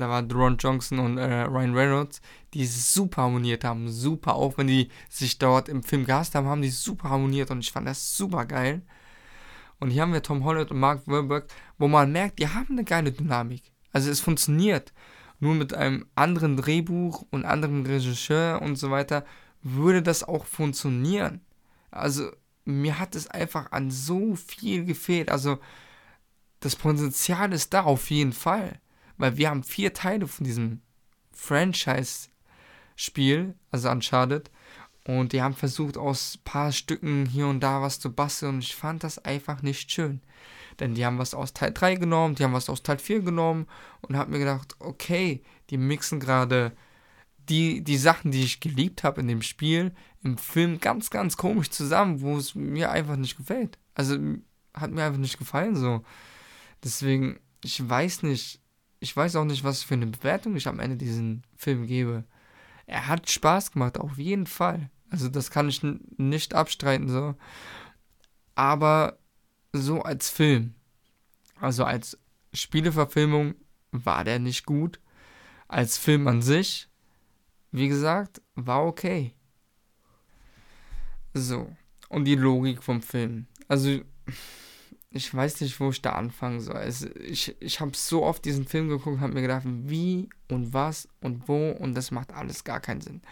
da 0.00 0.08
war 0.08 0.22
Ron 0.32 0.56
Johnson 0.56 0.98
und 0.98 1.18
äh, 1.18 1.42
Ryan 1.42 1.74
Reynolds, 1.74 2.20
die 2.54 2.64
super 2.64 3.22
harmoniert 3.22 3.64
haben. 3.64 3.88
Super, 3.88 4.34
auch 4.34 4.56
wenn 4.56 4.66
die 4.66 4.88
sich 5.10 5.38
dort 5.38 5.68
im 5.68 5.82
Film 5.82 6.06
gehasst 6.06 6.34
haben, 6.34 6.46
haben 6.46 6.62
die 6.62 6.70
super 6.70 7.10
harmoniert 7.10 7.50
und 7.50 7.60
ich 7.60 7.70
fand 7.70 7.86
das 7.86 8.16
super 8.16 8.46
geil. 8.46 8.82
Und 9.78 9.90
hier 9.90 10.02
haben 10.02 10.12
wir 10.12 10.22
Tom 10.22 10.44
Holland 10.44 10.70
und 10.70 10.80
Mark 10.80 11.06
Wahlberg, 11.06 11.46
wo 11.78 11.88
man 11.88 12.12
merkt, 12.12 12.38
die 12.38 12.48
haben 12.48 12.72
eine 12.72 12.84
geile 12.84 13.12
Dynamik. 13.12 13.62
Also 13.92 14.10
es 14.10 14.20
funktioniert. 14.20 14.92
Nur 15.38 15.54
mit 15.54 15.72
einem 15.72 16.06
anderen 16.14 16.56
Drehbuch 16.56 17.24
und 17.30 17.46
anderem 17.46 17.84
Regisseur 17.84 18.60
und 18.60 18.76
so 18.76 18.90
weiter 18.90 19.24
würde 19.62 20.02
das 20.02 20.22
auch 20.22 20.44
funktionieren. 20.44 21.40
Also 21.90 22.30
mir 22.64 22.98
hat 22.98 23.14
es 23.14 23.26
einfach 23.26 23.72
an 23.72 23.90
so 23.90 24.36
viel 24.36 24.84
gefehlt. 24.84 25.30
Also 25.30 25.58
das 26.60 26.76
Potenzial 26.76 27.52
ist 27.52 27.74
da 27.74 27.82
auf 27.82 28.10
jeden 28.10 28.32
Fall. 28.32 28.80
Weil 29.16 29.36
wir 29.36 29.50
haben 29.50 29.62
vier 29.62 29.92
Teile 29.92 30.26
von 30.26 30.44
diesem 30.44 30.80
Franchise-Spiel, 31.32 33.54
also 33.70 33.90
Uncharted. 33.90 34.50
Und 35.06 35.32
die 35.32 35.42
haben 35.42 35.54
versucht, 35.54 35.96
aus 35.96 36.36
ein 36.36 36.44
paar 36.44 36.72
Stücken 36.72 37.26
hier 37.26 37.46
und 37.46 37.60
da 37.60 37.80
was 37.82 38.00
zu 38.00 38.12
basteln. 38.12 38.56
Und 38.56 38.64
ich 38.64 38.76
fand 38.76 39.04
das 39.04 39.18
einfach 39.18 39.62
nicht 39.62 39.90
schön. 39.90 40.20
Denn 40.78 40.94
die 40.94 41.04
haben 41.04 41.18
was 41.18 41.34
aus 41.34 41.52
Teil 41.52 41.72
3 41.72 41.96
genommen, 41.96 42.36
die 42.36 42.44
haben 42.44 42.52
was 42.52 42.70
aus 42.70 42.82
Teil 42.82 42.98
4 42.98 43.20
genommen. 43.20 43.66
Und 44.00 44.16
hab 44.16 44.28
mir 44.28 44.38
gedacht, 44.38 44.76
okay, 44.78 45.42
die 45.70 45.76
mixen 45.76 46.20
gerade 46.20 46.72
die, 47.50 47.82
die 47.82 47.96
Sachen, 47.96 48.30
die 48.30 48.44
ich 48.44 48.60
geliebt 48.60 49.02
habe 49.02 49.20
in 49.20 49.28
dem 49.28 49.42
Spiel, 49.42 49.92
im 50.22 50.38
Film 50.38 50.80
ganz, 50.80 51.10
ganz 51.10 51.36
komisch 51.36 51.70
zusammen, 51.70 52.20
wo 52.20 52.36
es 52.36 52.54
mir 52.54 52.90
einfach 52.90 53.16
nicht 53.16 53.36
gefällt. 53.36 53.78
Also 53.94 54.16
hat 54.72 54.92
mir 54.92 55.04
einfach 55.04 55.18
nicht 55.18 55.38
gefallen 55.38 55.74
so. 55.74 56.04
Deswegen, 56.84 57.40
ich 57.64 57.86
weiß 57.86 58.22
nicht, 58.22 58.60
ich 59.00 59.16
weiß 59.16 59.36
auch 59.36 59.44
nicht, 59.44 59.64
was 59.64 59.82
für 59.82 59.94
eine 59.94 60.06
Bewertung 60.06 60.54
ich 60.56 60.68
am 60.68 60.78
Ende 60.78 60.96
diesen 60.96 61.42
Film 61.56 61.86
gebe. 61.86 62.24
Er 62.86 63.08
hat 63.08 63.28
Spaß 63.28 63.72
gemacht, 63.72 63.98
auf 63.98 64.16
jeden 64.16 64.46
Fall. 64.46 64.90
Also 65.10 65.28
das 65.28 65.50
kann 65.50 65.68
ich 65.68 65.82
nicht 66.16 66.54
abstreiten 66.54 67.08
so. 67.08 67.34
Aber 68.54 69.18
so 69.72 70.02
als 70.02 70.30
Film, 70.30 70.74
also 71.60 71.84
als 71.84 72.16
Spieleverfilmung 72.52 73.54
war 73.90 74.22
der 74.24 74.38
nicht 74.38 74.66
gut. 74.66 75.00
Als 75.66 75.98
Film 75.98 76.26
an 76.26 76.42
sich 76.42 76.89
wie 77.72 77.88
gesagt, 77.88 78.42
war 78.54 78.84
okay. 78.84 79.34
So, 81.34 81.70
und 82.08 82.24
die 82.24 82.34
Logik 82.34 82.82
vom 82.82 83.02
Film. 83.02 83.46
Also, 83.68 84.00
ich 85.10 85.34
weiß 85.34 85.60
nicht, 85.60 85.78
wo 85.80 85.90
ich 85.90 86.02
da 86.02 86.12
anfangen 86.12 86.60
soll. 86.60 86.76
Also, 86.76 87.08
ich 87.16 87.56
ich 87.60 87.80
habe 87.80 87.92
so 87.94 88.24
oft 88.24 88.44
diesen 88.44 88.66
Film 88.66 88.88
geguckt 88.88 89.16
und 89.16 89.20
habe 89.20 89.34
mir 89.34 89.42
gedacht, 89.42 89.64
wie 89.64 90.28
und 90.48 90.72
was 90.72 91.08
und 91.20 91.48
wo 91.48 91.70
und 91.70 91.94
das 91.94 92.10
macht 92.10 92.32
alles 92.32 92.64
gar 92.64 92.80
keinen 92.80 93.00
Sinn. 93.00 93.22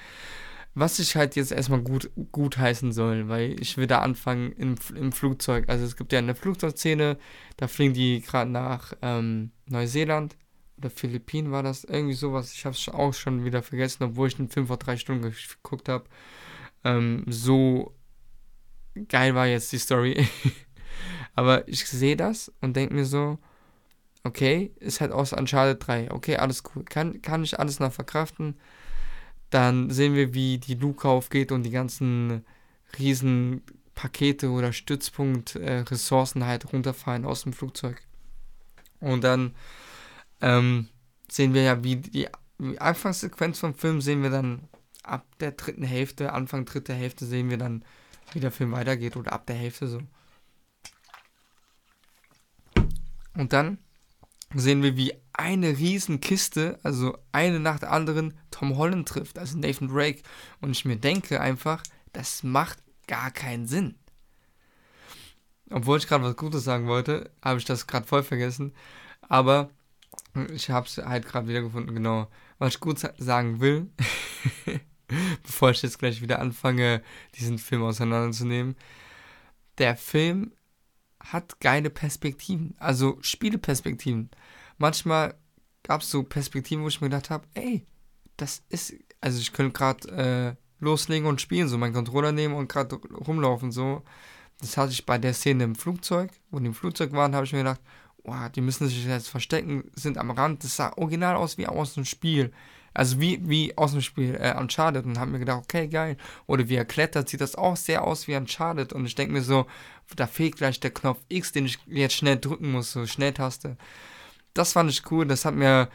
Was 0.74 1.00
ich 1.00 1.16
halt 1.16 1.34
jetzt 1.34 1.50
erstmal 1.50 1.82
gut, 1.82 2.10
gut 2.30 2.58
heißen 2.58 2.92
soll, 2.92 3.28
weil 3.28 3.60
ich 3.60 3.76
will 3.76 3.88
da 3.88 4.00
anfangen 4.00 4.52
im, 4.52 4.76
im 4.94 5.10
Flugzeug. 5.10 5.68
Also 5.68 5.84
es 5.84 5.96
gibt 5.96 6.12
ja 6.12 6.20
eine 6.20 6.36
Flugzeugszene, 6.36 7.18
da 7.56 7.66
fliegen 7.66 7.94
die 7.94 8.20
gerade 8.20 8.50
nach 8.50 8.92
ähm, 9.02 9.50
Neuseeland 9.66 10.36
oder 10.78 10.90
Philippinen 10.90 11.50
war 11.50 11.62
das, 11.62 11.84
irgendwie 11.84 12.14
sowas. 12.14 12.52
Ich 12.52 12.64
habe 12.64 12.76
es 12.76 12.88
auch 12.88 13.14
schon 13.14 13.44
wieder 13.44 13.62
vergessen, 13.62 14.04
obwohl 14.04 14.28
ich 14.28 14.36
den 14.36 14.48
Film 14.48 14.68
vor 14.68 14.76
drei 14.76 14.96
Stunden 14.96 15.22
geguckt 15.22 15.88
habe. 15.88 16.04
Ähm, 16.84 17.24
so 17.26 17.94
geil 19.08 19.34
war 19.34 19.46
jetzt 19.46 19.72
die 19.72 19.78
Story. 19.78 20.26
Aber 21.34 21.66
ich 21.68 21.86
sehe 21.86 22.16
das 22.16 22.52
und 22.60 22.76
denke 22.76 22.94
mir 22.94 23.04
so, 23.04 23.38
okay, 24.24 24.72
ist 24.80 25.00
halt 25.00 25.12
aus 25.12 25.32
Uncharted 25.32 25.86
3. 25.86 26.10
Okay, 26.10 26.36
alles 26.36 26.62
cool. 26.74 26.84
Kann, 26.84 27.22
kann 27.22 27.44
ich 27.44 27.58
alles 27.58 27.80
noch 27.80 27.92
verkraften. 27.92 28.56
Dann 29.50 29.90
sehen 29.90 30.14
wir, 30.14 30.34
wie 30.34 30.58
die 30.58 30.74
Luke 30.74 31.08
aufgeht 31.08 31.52
und 31.52 31.62
die 31.62 31.70
ganzen 31.70 32.44
riesen 32.98 33.62
Pakete 33.94 34.50
oder 34.50 34.72
Stützpunkt-Ressourcen 34.72 36.42
äh, 36.42 36.44
halt 36.44 36.72
runterfallen 36.72 37.24
aus 37.24 37.42
dem 37.42 37.52
Flugzeug. 37.52 38.00
Und 39.00 39.24
dann 39.24 39.54
ähm, 40.40 40.88
sehen 41.30 41.54
wir 41.54 41.62
ja, 41.62 41.84
wie 41.84 41.96
die, 41.96 42.28
Anfangssequenz 42.78 43.58
vom 43.60 43.74
Film 43.74 44.00
sehen 44.00 44.22
wir 44.22 44.30
dann 44.30 44.68
ab 45.02 45.24
der 45.40 45.52
dritten 45.52 45.84
Hälfte, 45.84 46.32
Anfang 46.32 46.64
dritte 46.64 46.92
Hälfte 46.92 47.24
sehen 47.24 47.50
wir 47.50 47.58
dann, 47.58 47.84
wie 48.32 48.40
der 48.40 48.50
Film 48.52 48.72
weitergeht 48.72 49.16
oder 49.16 49.32
ab 49.32 49.46
der 49.46 49.56
Hälfte 49.56 49.86
so. 49.86 50.00
Und 53.34 53.52
dann 53.52 53.78
sehen 54.54 54.82
wir, 54.82 54.96
wie 54.96 55.14
eine 55.32 55.78
Riesenkiste, 55.78 56.78
also 56.82 57.16
eine 57.32 57.60
nach 57.60 57.78
der 57.78 57.92
anderen, 57.92 58.36
Tom 58.50 58.76
Holland 58.76 59.08
trifft, 59.08 59.38
also 59.38 59.56
Nathan 59.56 59.88
Drake. 59.88 60.22
Und 60.60 60.72
ich 60.72 60.84
mir 60.84 60.96
denke 60.96 61.40
einfach, 61.40 61.82
das 62.12 62.42
macht 62.42 62.82
gar 63.06 63.30
keinen 63.30 63.66
Sinn. 63.66 63.94
Obwohl 65.70 65.98
ich 65.98 66.08
gerade 66.08 66.24
was 66.24 66.36
Gutes 66.36 66.64
sagen 66.64 66.88
wollte, 66.88 67.30
habe 67.42 67.58
ich 67.58 67.64
das 67.64 67.86
gerade 67.86 68.06
voll 68.06 68.22
vergessen. 68.22 68.74
Aber 69.20 69.70
ich 70.52 70.70
habe 70.70 70.86
es 70.86 70.98
halt 70.98 71.26
gerade 71.26 71.48
wiedergefunden, 71.48 71.94
genau. 71.94 72.28
Was 72.58 72.74
ich 72.74 72.80
gut 72.80 72.98
sagen 73.18 73.60
will, 73.60 73.88
bevor 75.42 75.70
ich 75.70 75.82
jetzt 75.82 75.98
gleich 75.98 76.20
wieder 76.22 76.40
anfange, 76.40 77.02
diesen 77.34 77.58
Film 77.58 77.82
auseinanderzunehmen. 77.82 78.76
Der 79.78 79.96
Film 79.96 80.52
hat 81.20 81.60
geile 81.60 81.90
Perspektiven, 81.90 82.74
also 82.78 83.18
Spieleperspektiven. 83.20 84.30
Manchmal 84.78 85.34
gab 85.82 86.02
es 86.02 86.10
so 86.10 86.22
Perspektiven, 86.22 86.82
wo 86.82 86.88
ich 86.88 87.00
mir 87.00 87.08
gedacht 87.08 87.30
habe, 87.30 87.46
ey, 87.54 87.86
das 88.36 88.62
ist, 88.68 88.94
also 89.20 89.40
ich 89.40 89.52
könnte 89.52 89.72
gerade 89.72 90.08
äh, 90.08 90.54
loslegen 90.82 91.28
und 91.28 91.40
spielen, 91.40 91.68
so 91.68 91.78
meinen 91.78 91.94
Controller 91.94 92.32
nehmen 92.32 92.54
und 92.54 92.68
gerade 92.68 92.96
rumlaufen, 92.96 93.72
so. 93.72 94.02
Das 94.60 94.76
hatte 94.76 94.92
ich 94.92 95.06
bei 95.06 95.18
der 95.18 95.34
Szene 95.34 95.64
im 95.64 95.74
Flugzeug, 95.74 96.32
wo 96.50 96.58
die 96.58 96.66
im 96.66 96.74
Flugzeug 96.74 97.12
waren, 97.12 97.34
habe 97.34 97.46
ich 97.46 97.52
mir 97.52 97.58
gedacht, 97.58 97.80
oh, 98.24 98.48
die 98.54 98.60
müssen 98.60 98.88
sich 98.88 99.04
jetzt 99.04 99.28
verstecken, 99.28 99.90
sind 99.94 100.18
am 100.18 100.30
Rand. 100.30 100.64
Das 100.64 100.76
sah 100.76 100.92
original 100.96 101.36
aus 101.36 101.58
wie 101.58 101.66
aus 101.66 101.94
dem 101.94 102.04
Spiel. 102.04 102.52
Also 102.94 103.20
wie, 103.20 103.40
wie 103.48 103.76
aus 103.76 103.92
dem 103.92 104.00
Spiel 104.00 104.34
äh, 104.34 104.56
Uncharted 104.58 105.04
und 105.04 105.18
haben 105.18 105.32
mir 105.32 105.38
gedacht, 105.38 105.62
okay, 105.64 105.88
geil. 105.88 106.16
Oder 106.46 106.68
wie 106.68 106.74
er 106.74 106.84
klettert, 106.84 107.28
sieht 107.28 107.40
das 107.40 107.54
auch 107.54 107.76
sehr 107.76 108.02
aus 108.04 108.26
wie 108.26 108.34
Uncharted. 108.34 108.92
Und 108.92 109.06
ich 109.06 109.14
denke 109.14 109.34
mir 109.34 109.42
so, 109.42 109.66
da 110.16 110.26
fehlt 110.26 110.56
gleich 110.56 110.80
der 110.80 110.90
Knopf 110.90 111.20
X, 111.28 111.52
den 111.52 111.66
ich 111.66 111.78
jetzt 111.86 112.14
schnell 112.14 112.38
drücken 112.38 112.72
muss, 112.72 112.92
so 112.92 113.06
Schnelltaste. 113.06 113.76
Das 114.54 114.72
fand 114.72 114.90
ich 114.90 115.08
cool, 115.10 115.26
das 115.26 115.44
hat 115.44 115.54
mir 115.54 115.88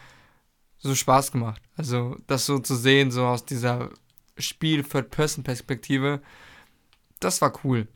so 0.77 0.96
Spaß 0.96 1.32
gemacht. 1.32 1.62
Also 1.75 2.18
das 2.27 2.46
so 2.46 2.60
zu 2.60 2.75
sehen, 2.75 3.12
so 3.12 3.25
aus 3.25 3.46
dieser 3.46 3.89
Spiel-Third-Person-Perspektive, 4.38 6.22
das 7.20 7.42
war 7.42 7.53
cool. 7.63 7.88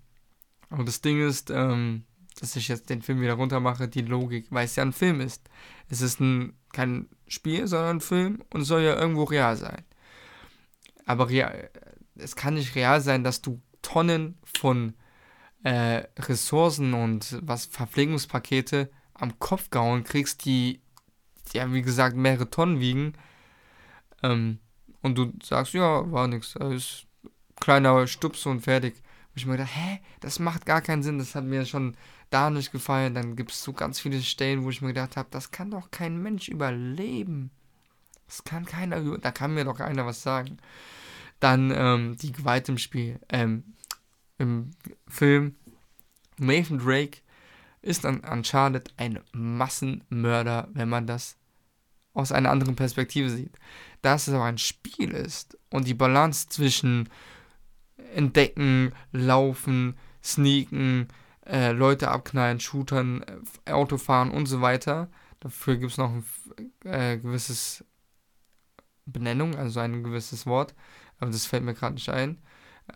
Und 0.70 0.88
das 0.88 1.02
Ding 1.02 1.26
ist, 1.26 1.50
ähm, 1.50 2.04
dass 2.40 2.56
ich 2.56 2.68
jetzt 2.68 2.90
den 2.90 3.02
Film 3.02 3.22
wieder 3.22 3.34
runter 3.34 3.60
mache, 3.60 3.88
die 3.88 4.02
Logik, 4.02 4.48
weil 4.50 4.66
es 4.66 4.76
ja 4.76 4.84
ein 4.84 4.94
Film 4.94 5.22
ist. 5.22 5.50
Es 5.90 6.02
ist 6.02 6.20
ein, 6.20 6.54
kein 6.74 7.08
Spiel, 7.28 7.68
sondern 7.68 7.98
ein 7.98 8.02
Film 8.02 8.44
und 8.52 8.64
soll 8.64 8.82
ja 8.82 8.96
irgendwo 8.96 9.24
real 9.24 9.56
sein. 9.56 9.84
Aber 11.06 11.30
real, 11.30 11.70
es 12.16 12.36
kann 12.36 12.56
nicht 12.56 12.76
real 12.76 13.02
sein, 13.02 13.24
dass 13.24 13.42
du 13.42 13.62
Tonnen 13.82 14.38
von 14.44 14.94
äh, 15.64 16.04
Ressourcen 16.20 16.94
und 16.94 17.38
was 17.42 17.66
Verpflegungspakete 17.66 18.90
am 19.14 19.40
Kopf 19.40 19.70
gehauen 19.70 20.04
kriegst, 20.04 20.46
die 20.46 20.82
ja 21.54 21.72
wie 21.74 21.82
gesagt 21.82 22.16
mehrere 22.16 22.50
Tonnen 22.50 22.80
wiegen. 22.80 23.14
Ähm, 24.24 24.60
und 25.02 25.18
du 25.18 25.34
sagst, 25.42 25.74
ja, 25.74 26.12
war 26.12 26.28
nix, 26.28 26.56
ist 26.56 27.06
kleiner 27.60 28.08
Stups 28.08 28.46
und 28.46 28.62
fertig. 28.62 28.96
Und 28.96 29.38
ich 29.38 29.46
mir 29.46 29.54
gedacht, 29.54 29.76
hä, 29.76 30.00
das 30.20 30.40
macht 30.40 30.66
gar 30.66 30.82
keinen 30.82 31.04
Sinn. 31.04 31.20
Das 31.20 31.36
hat 31.36 31.44
mir 31.44 31.66
schon 31.66 31.96
da 32.30 32.50
nicht 32.50 32.72
gefallen. 32.72 33.14
Dann 33.14 33.36
gibt 33.36 33.52
es 33.52 33.64
so 33.64 33.74
ganz 33.74 34.00
viele 34.00 34.22
Stellen, 34.22 34.64
wo 34.64 34.70
ich 34.70 34.82
mir 34.82 34.90
gedacht 34.90 35.18
habe, 35.18 35.30
das 35.32 35.52
kann 35.52 35.72
doch 35.72 35.92
kein 35.92 36.22
Mensch 36.22 36.48
überleben. 36.50 37.52
Das 38.28 38.44
kann 38.44 38.66
keiner, 38.66 39.02
da 39.18 39.32
kann 39.32 39.54
mir 39.54 39.66
doch 39.66 39.78
keiner 39.78 40.06
was 40.06 40.22
sagen. 40.22 40.58
Dann 41.40 41.72
ähm, 41.72 42.18
die 42.18 42.32
Gewalt 42.32 42.68
im 42.70 42.78
Spiel, 42.78 43.20
ähm, 43.30 43.64
im 44.38 44.72
Film. 45.08 45.56
Nathan 46.38 46.80
Drake 46.80 47.20
ist 47.82 48.06
an 48.06 48.20
Uncharted 48.20 48.94
ein 48.98 49.20
Massenmörder, 49.32 50.68
wenn 50.74 50.90
man 50.90 51.08
das 51.08 51.38
aus 52.14 52.32
einer 52.32 52.52
anderen 52.52 52.76
Perspektive 52.76 53.30
sieht. 53.30 53.58
Dass 54.02 54.28
es 54.28 54.34
aber 54.34 54.46
ein 54.46 54.58
Spiel 54.58 55.12
ist 55.12 55.58
und 55.70 55.88
die 55.88 55.94
Balance 55.94 56.48
zwischen 56.50 57.10
Entdecken, 58.14 58.94
Laufen, 59.12 59.96
Sneaken, 60.24 61.08
äh, 61.48 61.72
Leute 61.72 62.10
abknallen, 62.10 62.60
shootern, 62.60 63.24
äh, 63.66 63.72
Autofahren 63.72 64.32
und 64.32 64.46
so 64.48 64.62
weiter. 64.62 65.10
Dafür 65.40 65.78
gibt 65.78 65.92
es 65.92 65.98
noch 65.98 66.12
ein 66.12 66.26
äh, 66.84 67.18
gewisses 67.18 67.86
Benennung, 69.06 69.56
also 69.56 69.80
ein 69.80 70.04
gewisses 70.04 70.46
Wort, 70.46 70.76
aber 71.20 71.32
das 71.32 71.46
fällt 71.46 71.64
mir 71.64 71.74
gerade 71.74 71.94
nicht 71.94 72.10
ein. 72.10 72.42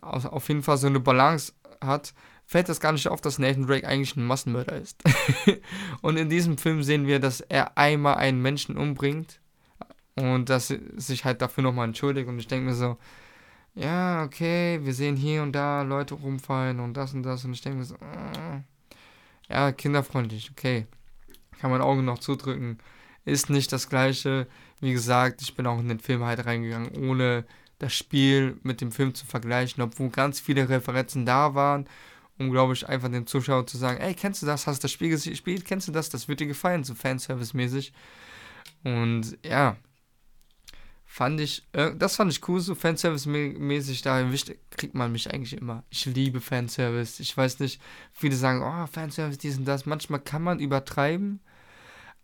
Auf, 0.02 0.26
auf 0.26 0.48
jeden 0.50 0.64
Fall 0.64 0.78
so 0.78 0.88
eine 0.88 1.00
Balance 1.00 1.54
hat, 1.82 2.14
fällt 2.46 2.70
das 2.70 2.80
gar 2.80 2.92
nicht 2.92 3.08
auf, 3.08 3.22
dass 3.22 3.40
Nathan 3.40 3.66
Drake 3.68 3.88
eigentlich 3.88 4.16
ein 4.16 4.26
Massenmörder 4.26 4.76
ist. 4.76 5.02
und 6.02 6.18
in 6.18 6.30
diesem 6.30 6.58
Film 6.58 6.84
sehen 6.84 7.08
wir, 7.08 7.20
dass 7.20 7.42
er 7.42 7.78
einmal 7.78 8.16
einen 8.16 8.42
Menschen 8.42 8.78
umbringt 8.78 9.40
und 10.16 10.50
dass 10.50 10.68
sich 10.68 11.24
halt 11.24 11.42
dafür 11.42 11.64
nochmal 11.64 11.88
entschuldigt. 11.88 12.28
Und 12.28 12.40
ich 12.40 12.48
denke 12.48 12.66
mir 12.66 12.76
so, 12.76 12.98
ja, 13.76 14.24
okay, 14.24 14.80
wir 14.84 14.94
sehen 14.94 15.16
hier 15.16 15.44
und 15.44 15.54
da 15.54 15.82
Leute 15.84 16.16
rumfallen 16.16 16.80
und 16.80 16.96
das 16.96 17.14
und 17.14 17.24
das 17.24 17.46
und 17.46 17.54
ich 17.54 17.62
denke 17.62 17.80
mir 17.80 17.86
so, 17.86 17.96
äh, 17.96 18.62
ja, 19.50 19.72
kinderfreundlich, 19.72 20.52
okay. 20.52 20.88
Kann 21.60 21.72
man 21.72 21.82
Augen 21.82 22.06
noch 22.06 22.20
zudrücken. 22.20 22.80
Ist 23.24 23.50
nicht 23.50 23.72
das 23.72 23.88
gleiche. 23.88 24.48
Wie 24.80 24.94
gesagt, 24.94 25.42
ich 25.44 25.56
bin 25.56 25.68
auch 25.68 25.80
in 25.80 25.90
den 25.90 26.00
Film 26.00 26.24
halt 26.24 26.46
reingegangen, 26.46 26.92
ohne 27.08 27.46
das 27.78 27.94
Spiel 27.94 28.58
mit 28.64 28.82
dem 28.82 28.92
Film 28.92 29.14
zu 29.14 29.26
vergleichen, 29.26 29.84
obwohl 29.84 30.10
ganz 30.10 30.40
viele 30.40 30.68
Referenzen 30.70 31.26
da 31.26 31.54
waren 31.54 31.88
um, 32.42 32.52
glaube 32.52 32.74
ich, 32.74 32.88
einfach 32.88 33.10
dem 33.10 33.28
Zuschauer 33.28 33.68
zu 33.68 33.78
sagen, 33.78 34.02
ey, 34.02 34.14
kennst 34.14 34.42
du 34.42 34.46
das? 34.46 34.68
Hast 34.68 34.80
du 34.80 34.86
das 34.86 34.92
Spiel 34.92 35.10
gespielt? 35.10 35.66
Kennst 35.66 35.88
du 35.88 35.92
das? 35.92 36.10
Das 36.10 36.28
wird 36.28 36.40
dir 36.40 36.48
gefallen, 36.48 36.84
so 36.84 36.94
Fanservice-mäßig. 36.94 37.94
Und 38.84 39.38
ja, 39.46 39.78
fand 41.12 41.42
ich, 41.42 41.68
äh, 41.74 41.94
das 41.94 42.16
fand 42.16 42.32
ich 42.32 42.48
cool, 42.48 42.62
so 42.62 42.74
Fanservice-mäßig, 42.74 44.02
da 44.02 44.26
kriegt 44.70 44.96
man 44.96 45.12
mich 45.12 45.30
eigentlich 45.30 45.58
immer. 45.58 45.84
Ich 45.90 46.06
liebe 46.06 46.40
Fanservice. 46.40 47.20
Ich 47.20 47.36
weiß 47.36 47.60
nicht, 47.60 47.82
viele 48.14 48.38
sagen, 48.38 48.62
oh, 48.64 48.88
Fanservice, 48.88 49.38
dies 49.38 49.58
und 49.58 49.66
das. 49.66 49.86
Manchmal 49.86 50.22
kann 50.22 50.42
man 50.42 50.62
übertreiben, 50.62 51.42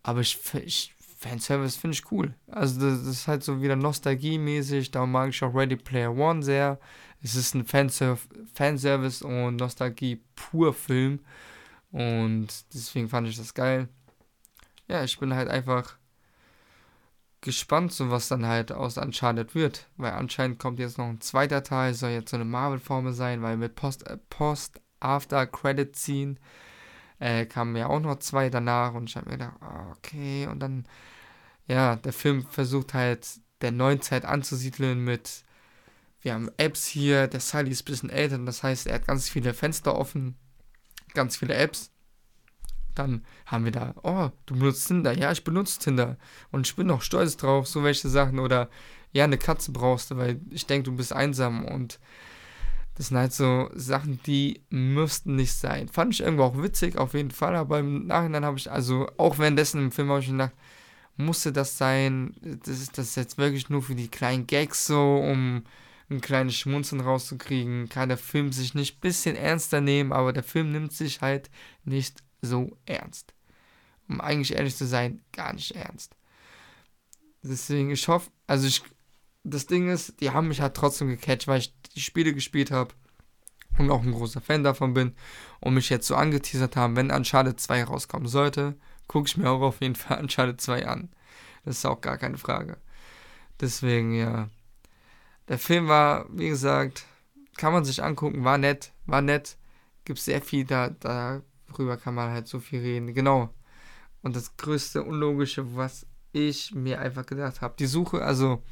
aber 0.02 0.22
ich, 0.22 0.38
ich 0.64 0.94
Fanservice 1.18 1.76
finde 1.76 1.96
ich 1.96 2.10
cool. 2.10 2.34
Also 2.46 2.80
das, 2.80 3.00
das, 3.00 3.08
ist 3.08 3.28
halt 3.28 3.44
so 3.44 3.60
wieder 3.60 3.76
Nostalgie-mäßig, 3.76 4.90
da 4.90 5.04
mag 5.04 5.28
ich 5.28 5.44
auch 5.44 5.54
Ready 5.54 5.76
Player 5.76 6.16
One 6.16 6.42
sehr. 6.42 6.80
Es 7.22 7.34
ist 7.34 7.54
ein 7.54 7.66
Fanserv 7.66 8.26
Fanservice 8.54 9.22
und 9.22 9.56
Nostalgie 9.56 10.22
pur 10.34 10.72
Film 10.72 11.20
und 11.92 12.48
deswegen 12.72 13.10
fand 13.10 13.28
ich 13.28 13.36
das 13.36 13.52
geil. 13.52 13.88
Ja, 14.88 15.04
ich 15.04 15.18
bin 15.18 15.34
halt 15.34 15.50
einfach 15.50 15.98
gespannt, 17.40 17.92
so 17.92 18.10
was 18.10 18.28
dann 18.28 18.46
halt 18.46 18.72
aus 18.72 18.98
Uncharted 18.98 19.54
wird, 19.54 19.86
weil 19.96 20.12
anscheinend 20.12 20.58
kommt 20.58 20.78
jetzt 20.78 20.98
noch 20.98 21.06
ein 21.06 21.20
zweiter 21.20 21.62
Teil, 21.62 21.94
soll 21.94 22.10
jetzt 22.10 22.30
so 22.30 22.36
eine 22.36 22.44
Marvel-Formel 22.44 23.12
sein, 23.12 23.42
weil 23.42 23.56
mit 23.56 23.72
äh, 23.82 24.16
Post 24.28 24.80
After 25.00 25.46
Credit 25.46 25.94
Scene 25.94 26.36
äh, 27.20 27.46
kamen 27.46 27.76
ja 27.76 27.86
auch 27.86 28.00
noch 28.00 28.18
zwei 28.18 28.50
danach 28.50 28.94
und 28.94 29.08
ich 29.08 29.16
habe 29.16 29.26
mir 29.26 29.38
gedacht, 29.38 29.56
ah, 29.60 29.92
okay, 29.96 30.46
und 30.46 30.60
dann, 30.60 30.86
ja, 31.66 31.96
der 31.96 32.12
Film 32.12 32.46
versucht 32.46 32.94
halt 32.94 33.26
der 33.60 33.72
Neuzeit 33.72 34.24
anzusiedeln 34.24 35.00
mit, 35.04 35.44
wir 36.20 36.34
haben 36.34 36.50
Apps 36.56 36.86
hier, 36.86 37.28
der 37.28 37.40
Sully 37.40 37.70
ist 37.70 37.82
ein 37.82 37.84
bisschen 37.84 38.10
älter, 38.10 38.38
das 38.38 38.62
heißt, 38.62 38.86
er 38.86 38.96
hat 38.96 39.06
ganz 39.06 39.28
viele 39.28 39.54
Fenster 39.54 39.96
offen, 39.96 40.36
ganz 41.14 41.36
viele 41.36 41.54
Apps. 41.54 41.90
Dann 42.98 43.24
haben 43.46 43.64
wir 43.64 43.72
da, 43.72 43.94
oh, 44.02 44.30
du 44.46 44.58
benutzt 44.58 44.88
Tinder, 44.88 45.16
ja, 45.16 45.30
ich 45.30 45.44
benutze 45.44 45.78
Tinder 45.78 46.16
und 46.50 46.66
ich 46.66 46.74
bin 46.74 46.88
noch 46.88 47.02
stolz 47.02 47.36
drauf, 47.36 47.66
so 47.66 47.84
welche 47.84 48.08
Sachen 48.08 48.38
oder 48.38 48.68
ja, 49.12 49.24
eine 49.24 49.38
Katze 49.38 49.72
brauchst 49.72 50.10
du, 50.10 50.16
weil 50.16 50.40
ich 50.50 50.66
denke, 50.66 50.90
du 50.90 50.96
bist 50.96 51.12
einsam 51.12 51.64
und 51.64 51.98
das 52.96 53.08
sind 53.08 53.16
halt 53.16 53.32
so 53.32 53.70
Sachen, 53.74 54.20
die 54.26 54.60
müssten 54.70 55.36
nicht 55.36 55.52
sein. 55.52 55.88
Fand 55.88 56.12
ich 56.12 56.20
irgendwo 56.20 56.42
auch 56.42 56.60
witzig, 56.60 56.98
auf 56.98 57.14
jeden 57.14 57.30
Fall, 57.30 57.54
aber 57.54 57.78
im 57.78 58.08
Nachhinein 58.08 58.44
habe 58.44 58.58
ich, 58.58 58.70
also 58.70 59.08
auch 59.16 59.38
währenddessen 59.38 59.80
im 59.80 59.92
Film 59.92 60.10
habe 60.10 60.20
ich 60.20 60.28
gedacht, 60.28 60.52
musste 61.16 61.52
das 61.52 61.78
sein? 61.78 62.34
Das 62.42 62.80
ist 62.80 62.98
das 62.98 63.14
jetzt 63.14 63.38
wirklich 63.38 63.70
nur 63.70 63.82
für 63.82 63.94
die 63.94 64.08
kleinen 64.08 64.48
Gags 64.48 64.86
so, 64.86 65.16
um 65.16 65.62
ein 66.10 66.20
kleines 66.20 66.56
Schmunzeln 66.56 67.00
rauszukriegen? 67.00 67.88
Kann 67.88 68.08
der 68.08 68.18
Film 68.18 68.52
sich 68.52 68.74
nicht 68.74 68.96
ein 68.96 69.00
bisschen 69.00 69.36
ernster 69.36 69.80
nehmen, 69.80 70.12
aber 70.12 70.32
der 70.32 70.42
Film 70.42 70.72
nimmt 70.72 70.92
sich 70.92 71.20
halt 71.20 71.50
nicht 71.84 72.22
so 72.40 72.76
ernst. 72.86 73.34
Um 74.08 74.20
eigentlich 74.20 74.54
ehrlich 74.54 74.76
zu 74.76 74.86
sein, 74.86 75.22
gar 75.32 75.52
nicht 75.52 75.72
ernst. 75.72 76.16
Deswegen, 77.42 77.90
ich 77.90 78.08
hoffe, 78.08 78.30
also 78.46 78.66
ich, 78.66 78.82
das 79.44 79.66
Ding 79.66 79.90
ist, 79.90 80.20
die 80.20 80.30
haben 80.30 80.48
mich 80.48 80.60
halt 80.60 80.74
trotzdem 80.74 81.08
gecatcht, 81.08 81.46
weil 81.46 81.60
ich 81.60 81.74
die 81.94 82.00
Spiele 82.00 82.34
gespielt 82.34 82.70
habe 82.70 82.94
und 83.78 83.90
auch 83.90 84.02
ein 84.02 84.12
großer 84.12 84.40
Fan 84.40 84.64
davon 84.64 84.94
bin 84.94 85.14
und 85.60 85.74
mich 85.74 85.88
jetzt 85.88 86.06
so 86.06 86.16
angeteasert 86.16 86.76
haben, 86.76 86.96
wenn 86.96 87.10
Uncharted 87.10 87.60
2 87.60 87.84
rauskommen 87.84 88.28
sollte, 88.28 88.76
gucke 89.06 89.28
ich 89.28 89.36
mir 89.36 89.50
auch 89.50 89.60
auf 89.60 89.80
jeden 89.80 89.94
Fall 89.94 90.18
Uncharted 90.22 90.60
2 90.60 90.86
an. 90.86 91.10
Das 91.64 91.78
ist 91.78 91.86
auch 91.86 92.00
gar 92.00 92.18
keine 92.18 92.38
Frage. 92.38 92.78
Deswegen, 93.60 94.14
ja. 94.14 94.48
Der 95.48 95.58
Film 95.58 95.88
war, 95.88 96.26
wie 96.30 96.48
gesagt, 96.48 97.06
kann 97.56 97.72
man 97.72 97.84
sich 97.84 98.02
angucken, 98.02 98.44
war 98.44 98.58
nett, 98.58 98.92
war 99.06 99.22
nett. 99.22 99.56
Gibt 100.04 100.20
sehr 100.20 100.40
viel, 100.42 100.64
da, 100.64 100.88
darüber 101.68 101.96
kann 101.96 102.14
man 102.14 102.30
halt 102.30 102.48
so 102.48 102.60
viel 102.60 102.80
reden. 102.80 103.14
Genau. 103.14 103.54
Und 104.22 104.36
das 104.36 104.56
größte 104.56 105.02
Unlogische, 105.02 105.76
was 105.76 106.06
ich 106.32 106.74
mir 106.74 107.00
einfach 107.00 107.26
gedacht 107.26 107.60
habe, 107.60 107.74
die 107.78 107.86
Suche, 107.86 108.22
also 108.22 108.62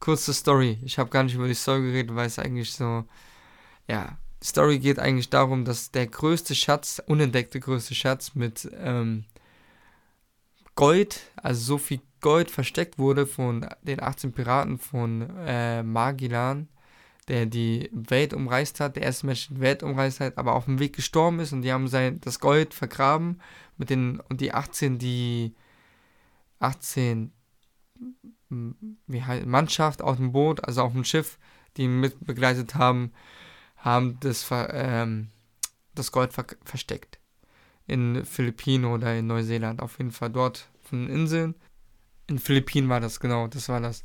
kurze 0.00 0.32
Story. 0.32 0.78
Ich 0.84 0.98
habe 0.98 1.10
gar 1.10 1.22
nicht 1.22 1.34
über 1.34 1.48
die 1.48 1.54
Story 1.54 1.82
geredet, 1.82 2.14
weil 2.14 2.26
es 2.26 2.38
eigentlich 2.38 2.72
so, 2.72 3.04
ja, 3.88 4.18
die 4.42 4.46
Story 4.46 4.78
geht 4.78 4.98
eigentlich 4.98 5.30
darum, 5.30 5.64
dass 5.64 5.90
der 5.90 6.06
größte 6.06 6.54
Schatz, 6.54 7.02
unentdeckte 7.06 7.60
größte 7.60 7.94
Schatz 7.94 8.34
mit 8.34 8.68
ähm, 8.78 9.24
Gold, 10.74 11.32
also 11.36 11.60
so 11.62 11.78
viel 11.78 12.00
Gold 12.20 12.50
versteckt 12.50 12.98
wurde 12.98 13.26
von 13.26 13.66
den 13.82 14.02
18 14.02 14.32
Piraten 14.32 14.78
von 14.78 15.30
äh, 15.46 15.82
Magellan, 15.82 16.68
der 17.28 17.46
die 17.46 17.90
Welt 17.92 18.32
umreist 18.32 18.80
hat, 18.80 18.96
der 18.96 19.02
erste 19.02 19.26
Mensch 19.26 19.48
die 19.48 19.60
Welt 19.60 19.82
umreist 19.82 20.20
hat, 20.20 20.38
aber 20.38 20.54
auf 20.54 20.66
dem 20.66 20.78
Weg 20.78 20.94
gestorben 20.94 21.40
ist 21.40 21.52
und 21.52 21.62
die 21.62 21.72
haben 21.72 21.88
sein, 21.88 22.20
das 22.20 22.40
Gold 22.40 22.72
vergraben 22.74 23.40
mit 23.76 23.90
den, 23.90 24.20
und 24.20 24.40
die 24.40 24.54
18, 24.54 24.98
die 24.98 25.54
18 26.60 27.32
wie 28.48 29.24
halt 29.24 29.46
Mannschaft 29.46 30.02
auf 30.02 30.16
dem 30.16 30.32
Boot, 30.32 30.64
also 30.64 30.82
auf 30.82 30.92
dem 30.92 31.04
Schiff, 31.04 31.38
die 31.76 31.82
ihn 31.82 32.00
mit 32.00 32.24
begleitet 32.24 32.74
haben, 32.74 33.12
haben 33.76 34.18
das, 34.20 34.46
ähm, 34.50 35.28
das 35.94 36.12
Gold 36.12 36.32
ver 36.32 36.46
versteckt. 36.64 37.18
In 37.86 38.24
Philippinen 38.24 38.84
oder 38.84 39.16
in 39.16 39.26
Neuseeland, 39.26 39.80
auf 39.80 39.98
jeden 39.98 40.10
Fall 40.10 40.30
dort 40.30 40.68
von 40.82 41.06
den 41.06 41.14
Inseln. 41.14 41.54
In 42.26 42.38
Philippinen 42.38 42.88
war 42.88 43.00
das, 43.00 43.20
genau, 43.20 43.46
das 43.46 43.68
war 43.68 43.80
das. 43.80 44.04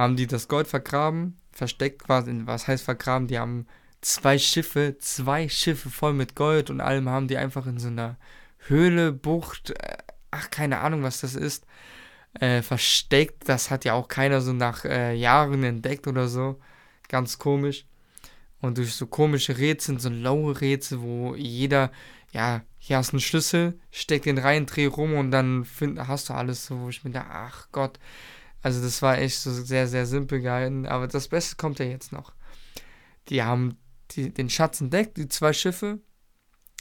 Haben 0.00 0.16
die 0.16 0.26
das 0.26 0.48
Gold 0.48 0.66
vergraben, 0.66 1.36
versteckt 1.52 2.04
quasi, 2.04 2.32
was 2.46 2.66
heißt 2.66 2.82
vergraben? 2.82 3.28
Die 3.28 3.38
haben 3.38 3.66
zwei 4.00 4.38
Schiffe, 4.38 4.96
zwei 4.98 5.46
Schiffe 5.50 5.90
voll 5.90 6.14
mit 6.14 6.34
Gold 6.34 6.70
und 6.70 6.80
allem 6.80 7.10
haben 7.10 7.28
die 7.28 7.36
einfach 7.36 7.66
in 7.66 7.78
so 7.78 7.88
einer 7.88 8.16
Höhle, 8.60 9.12
Bucht, 9.12 9.72
äh, 9.78 9.98
ach, 10.30 10.48
keine 10.48 10.78
Ahnung, 10.78 11.02
was 11.02 11.20
das 11.20 11.34
ist, 11.34 11.66
äh, 12.32 12.62
versteckt. 12.62 13.46
Das 13.46 13.70
hat 13.70 13.84
ja 13.84 13.92
auch 13.92 14.08
keiner 14.08 14.40
so 14.40 14.54
nach 14.54 14.86
äh, 14.86 15.12
Jahren 15.12 15.62
entdeckt 15.64 16.06
oder 16.06 16.28
so. 16.28 16.58
Ganz 17.08 17.38
komisch. 17.38 17.84
Und 18.62 18.78
durch 18.78 18.94
so 18.94 19.06
komische 19.06 19.58
Rätsel, 19.58 20.00
so 20.00 20.08
laue 20.08 20.62
Rätsel, 20.62 21.02
wo 21.02 21.34
jeder, 21.34 21.92
ja, 22.32 22.62
hier 22.78 22.96
hast 22.96 23.12
du 23.12 23.16
einen 23.16 23.20
Schlüssel, 23.20 23.78
steck 23.90 24.22
den 24.22 24.38
rein, 24.38 24.64
dreh 24.64 24.86
rum 24.86 25.12
und 25.12 25.30
dann 25.30 25.66
find, 25.66 25.98
hast 26.08 26.30
du 26.30 26.32
alles 26.32 26.64
so, 26.64 26.80
wo 26.80 26.88
ich 26.88 27.04
mir 27.04 27.10
da, 27.10 27.26
ach 27.28 27.68
Gott. 27.70 27.98
Also 28.62 28.82
das 28.82 29.00
war 29.02 29.18
echt 29.18 29.38
so 29.38 29.52
sehr, 29.52 29.88
sehr 29.88 30.06
simpel 30.06 30.40
gehalten. 30.40 30.86
Aber 30.86 31.08
das 31.08 31.28
Beste 31.28 31.56
kommt 31.56 31.78
ja 31.78 31.86
jetzt 31.86 32.12
noch. 32.12 32.32
Die 33.28 33.42
haben 33.42 33.76
die, 34.12 34.32
den 34.32 34.50
Schatz 34.50 34.80
entdeckt, 34.80 35.16
die 35.16 35.28
zwei 35.28 35.52
Schiffe, 35.52 36.00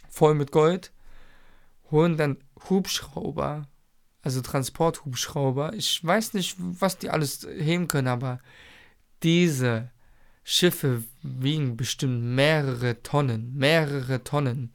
voll 0.10 0.34
mit 0.34 0.52
Gold, 0.52 0.92
holen 1.92 2.18
dann 2.18 2.38
Hubschrauber 2.70 3.68
also 4.22 4.42
Transporthubschrauber. 4.42 5.74
Ich 5.74 6.04
weiß 6.04 6.34
nicht, 6.34 6.56
was 6.58 6.98
die 6.98 7.10
alles 7.10 7.48
heben 7.58 7.88
können, 7.88 8.08
aber 8.08 8.40
diese 9.24 9.92
Schiffe 10.44 11.04
wiegen 11.22 11.78
bestimmt 11.78 12.24
mehrere 12.24 13.02
Tonnen, 13.02 13.54
mehrere 13.56 14.24
Tonnen. 14.24 14.72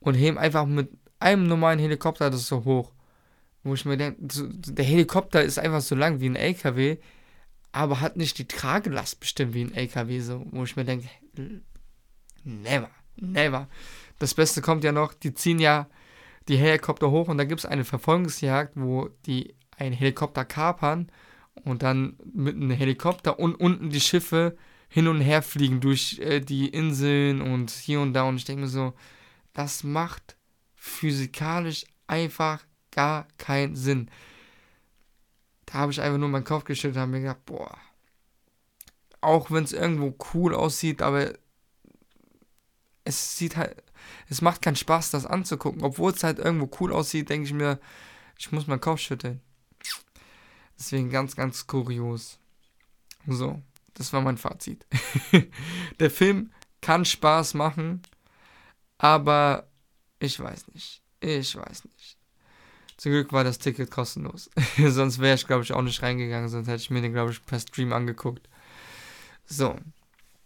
Und 0.00 0.14
heben 0.14 0.38
einfach 0.38 0.66
mit 0.66 0.90
einem 1.20 1.46
normalen 1.46 1.78
Helikopter 1.78 2.30
das 2.30 2.46
so 2.46 2.64
hoch. 2.64 2.92
Wo 3.64 3.74
ich 3.74 3.84
mir 3.84 3.96
denke, 3.96 4.18
der 4.20 4.84
Helikopter 4.84 5.42
ist 5.42 5.58
einfach 5.58 5.80
so 5.80 5.94
lang 5.94 6.20
wie 6.20 6.28
ein 6.28 6.36
LKW, 6.36 6.98
aber 7.70 8.00
hat 8.00 8.16
nicht 8.16 8.38
die 8.38 8.48
Tragelast 8.48 9.20
bestimmt 9.20 9.54
wie 9.54 9.64
ein 9.64 9.74
LKW, 9.74 10.20
so, 10.20 10.44
wo 10.50 10.64
ich 10.64 10.76
mir 10.76 10.84
denke, 10.84 11.08
never, 12.44 12.90
never. 13.16 13.68
Das 14.18 14.34
Beste 14.34 14.62
kommt 14.62 14.84
ja 14.84 14.92
noch, 14.92 15.14
die 15.14 15.34
ziehen 15.34 15.58
ja 15.58 15.88
die 16.48 16.56
Helikopter 16.56 17.10
hoch 17.10 17.28
und 17.28 17.38
da 17.38 17.44
gibt 17.44 17.60
es 17.60 17.66
eine 17.66 17.84
Verfolgungsjagd, 17.84 18.72
wo 18.76 19.08
die 19.26 19.54
einen 19.76 19.94
Helikopter 19.94 20.44
kapern 20.44 21.10
und 21.64 21.82
dann 21.82 22.16
mit 22.32 22.56
einem 22.56 22.70
Helikopter 22.70 23.38
und 23.38 23.54
unten 23.54 23.90
die 23.90 24.00
Schiffe 24.00 24.56
hin 24.88 25.08
und 25.08 25.20
her 25.20 25.42
fliegen 25.42 25.80
durch 25.80 26.18
äh, 26.18 26.40
die 26.40 26.68
Inseln 26.68 27.40
und 27.40 27.70
hier 27.70 28.00
und 28.00 28.12
da 28.12 28.24
und 28.24 28.36
ich 28.36 28.44
denke 28.44 28.62
mir 28.62 28.68
so, 28.68 28.92
das 29.54 29.84
macht 29.84 30.36
physikalisch 30.74 31.84
einfach 32.06 32.64
gar 32.92 33.26
keinen 33.38 33.74
Sinn. 33.74 34.10
Da 35.66 35.74
habe 35.74 35.92
ich 35.92 36.00
einfach 36.00 36.18
nur 36.18 36.28
meinen 36.28 36.44
Kopf 36.44 36.64
geschüttelt 36.64 36.96
und 36.96 37.00
habe 37.02 37.10
mir 37.12 37.20
gedacht, 37.20 37.44
boah, 37.46 37.78
auch 39.20 39.50
wenn 39.50 39.64
es 39.64 39.72
irgendwo 39.72 40.14
cool 40.34 40.54
aussieht, 40.54 41.02
aber 41.02 41.32
es 43.04 43.36
sieht 43.36 43.56
halt, 43.56 43.82
es 44.28 44.42
macht 44.42 44.62
keinen 44.62 44.76
Spaß, 44.76 45.10
das 45.10 45.26
anzugucken. 45.26 45.82
Obwohl 45.82 46.12
es 46.12 46.22
halt 46.22 46.38
irgendwo 46.38 46.70
cool 46.80 46.92
aussieht, 46.92 47.30
denke 47.30 47.46
ich 47.46 47.54
mir, 47.54 47.80
ich 48.38 48.52
muss 48.52 48.66
meinen 48.66 48.80
Kopf 48.80 49.00
schütteln. 49.00 49.40
Deswegen 50.78 51.10
ganz, 51.10 51.36
ganz 51.36 51.66
kurios. 51.66 52.38
So, 53.26 53.62
das 53.94 54.12
war 54.12 54.20
mein 54.20 54.38
Fazit. 54.38 54.86
Der 56.00 56.10
Film 56.10 56.52
kann 56.80 57.04
Spaß 57.04 57.54
machen, 57.54 58.02
aber 58.98 59.68
ich 60.18 60.38
weiß 60.38 60.68
nicht. 60.68 61.02
Ich 61.20 61.54
weiß 61.54 61.84
nicht. 61.84 62.21
Zum 63.02 63.10
Glück 63.10 63.32
war 63.32 63.42
das 63.42 63.58
Ticket 63.58 63.90
kostenlos. 63.90 64.48
sonst 64.78 65.18
wäre 65.18 65.34
ich, 65.34 65.46
glaube 65.46 65.64
ich, 65.64 65.72
auch 65.72 65.82
nicht 65.82 66.02
reingegangen. 66.02 66.48
Sonst 66.48 66.68
hätte 66.68 66.82
ich 66.82 66.90
mir 66.90 67.02
den, 67.02 67.12
glaube 67.12 67.32
ich, 67.32 67.44
per 67.44 67.58
Stream 67.58 67.92
angeguckt. 67.92 68.48
So. 69.44 69.74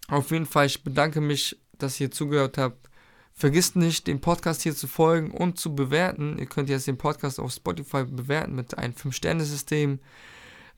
Auf 0.09 0.31
jeden 0.31 0.47
Fall, 0.47 0.65
ich 0.65 0.83
bedanke 0.83 1.21
mich 1.21 1.59
dass 1.79 2.01
ihr 2.01 2.11
zugehört 2.11 2.57
habt. 2.57 2.89
Vergisst 3.35 3.77
nicht, 3.77 4.07
den 4.07 4.23
Podcast 4.23 4.63
hier 4.63 4.75
zu 4.75 4.89
folgen 4.89 5.31
und 5.31 5.59
zu 5.59 5.75
bewerten. 5.75 6.39
Ihr 6.39 6.47
könnt 6.47 6.71
jetzt 6.71 6.87
den 6.87 6.97
Podcast 6.97 7.39
auf 7.39 7.53
Spotify 7.53 8.05
bewerten 8.05 8.55
mit 8.55 8.79
einem 8.79 8.95
5-Sterne-System. 8.95 9.99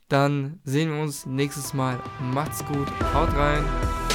Dann 0.08 0.58
sehen 0.64 0.90
wir 0.90 1.00
uns 1.00 1.26
nächstes 1.26 1.72
Mal. 1.72 2.02
Macht's 2.20 2.64
gut, 2.64 2.88
haut 3.14 3.32
rein. 3.36 4.07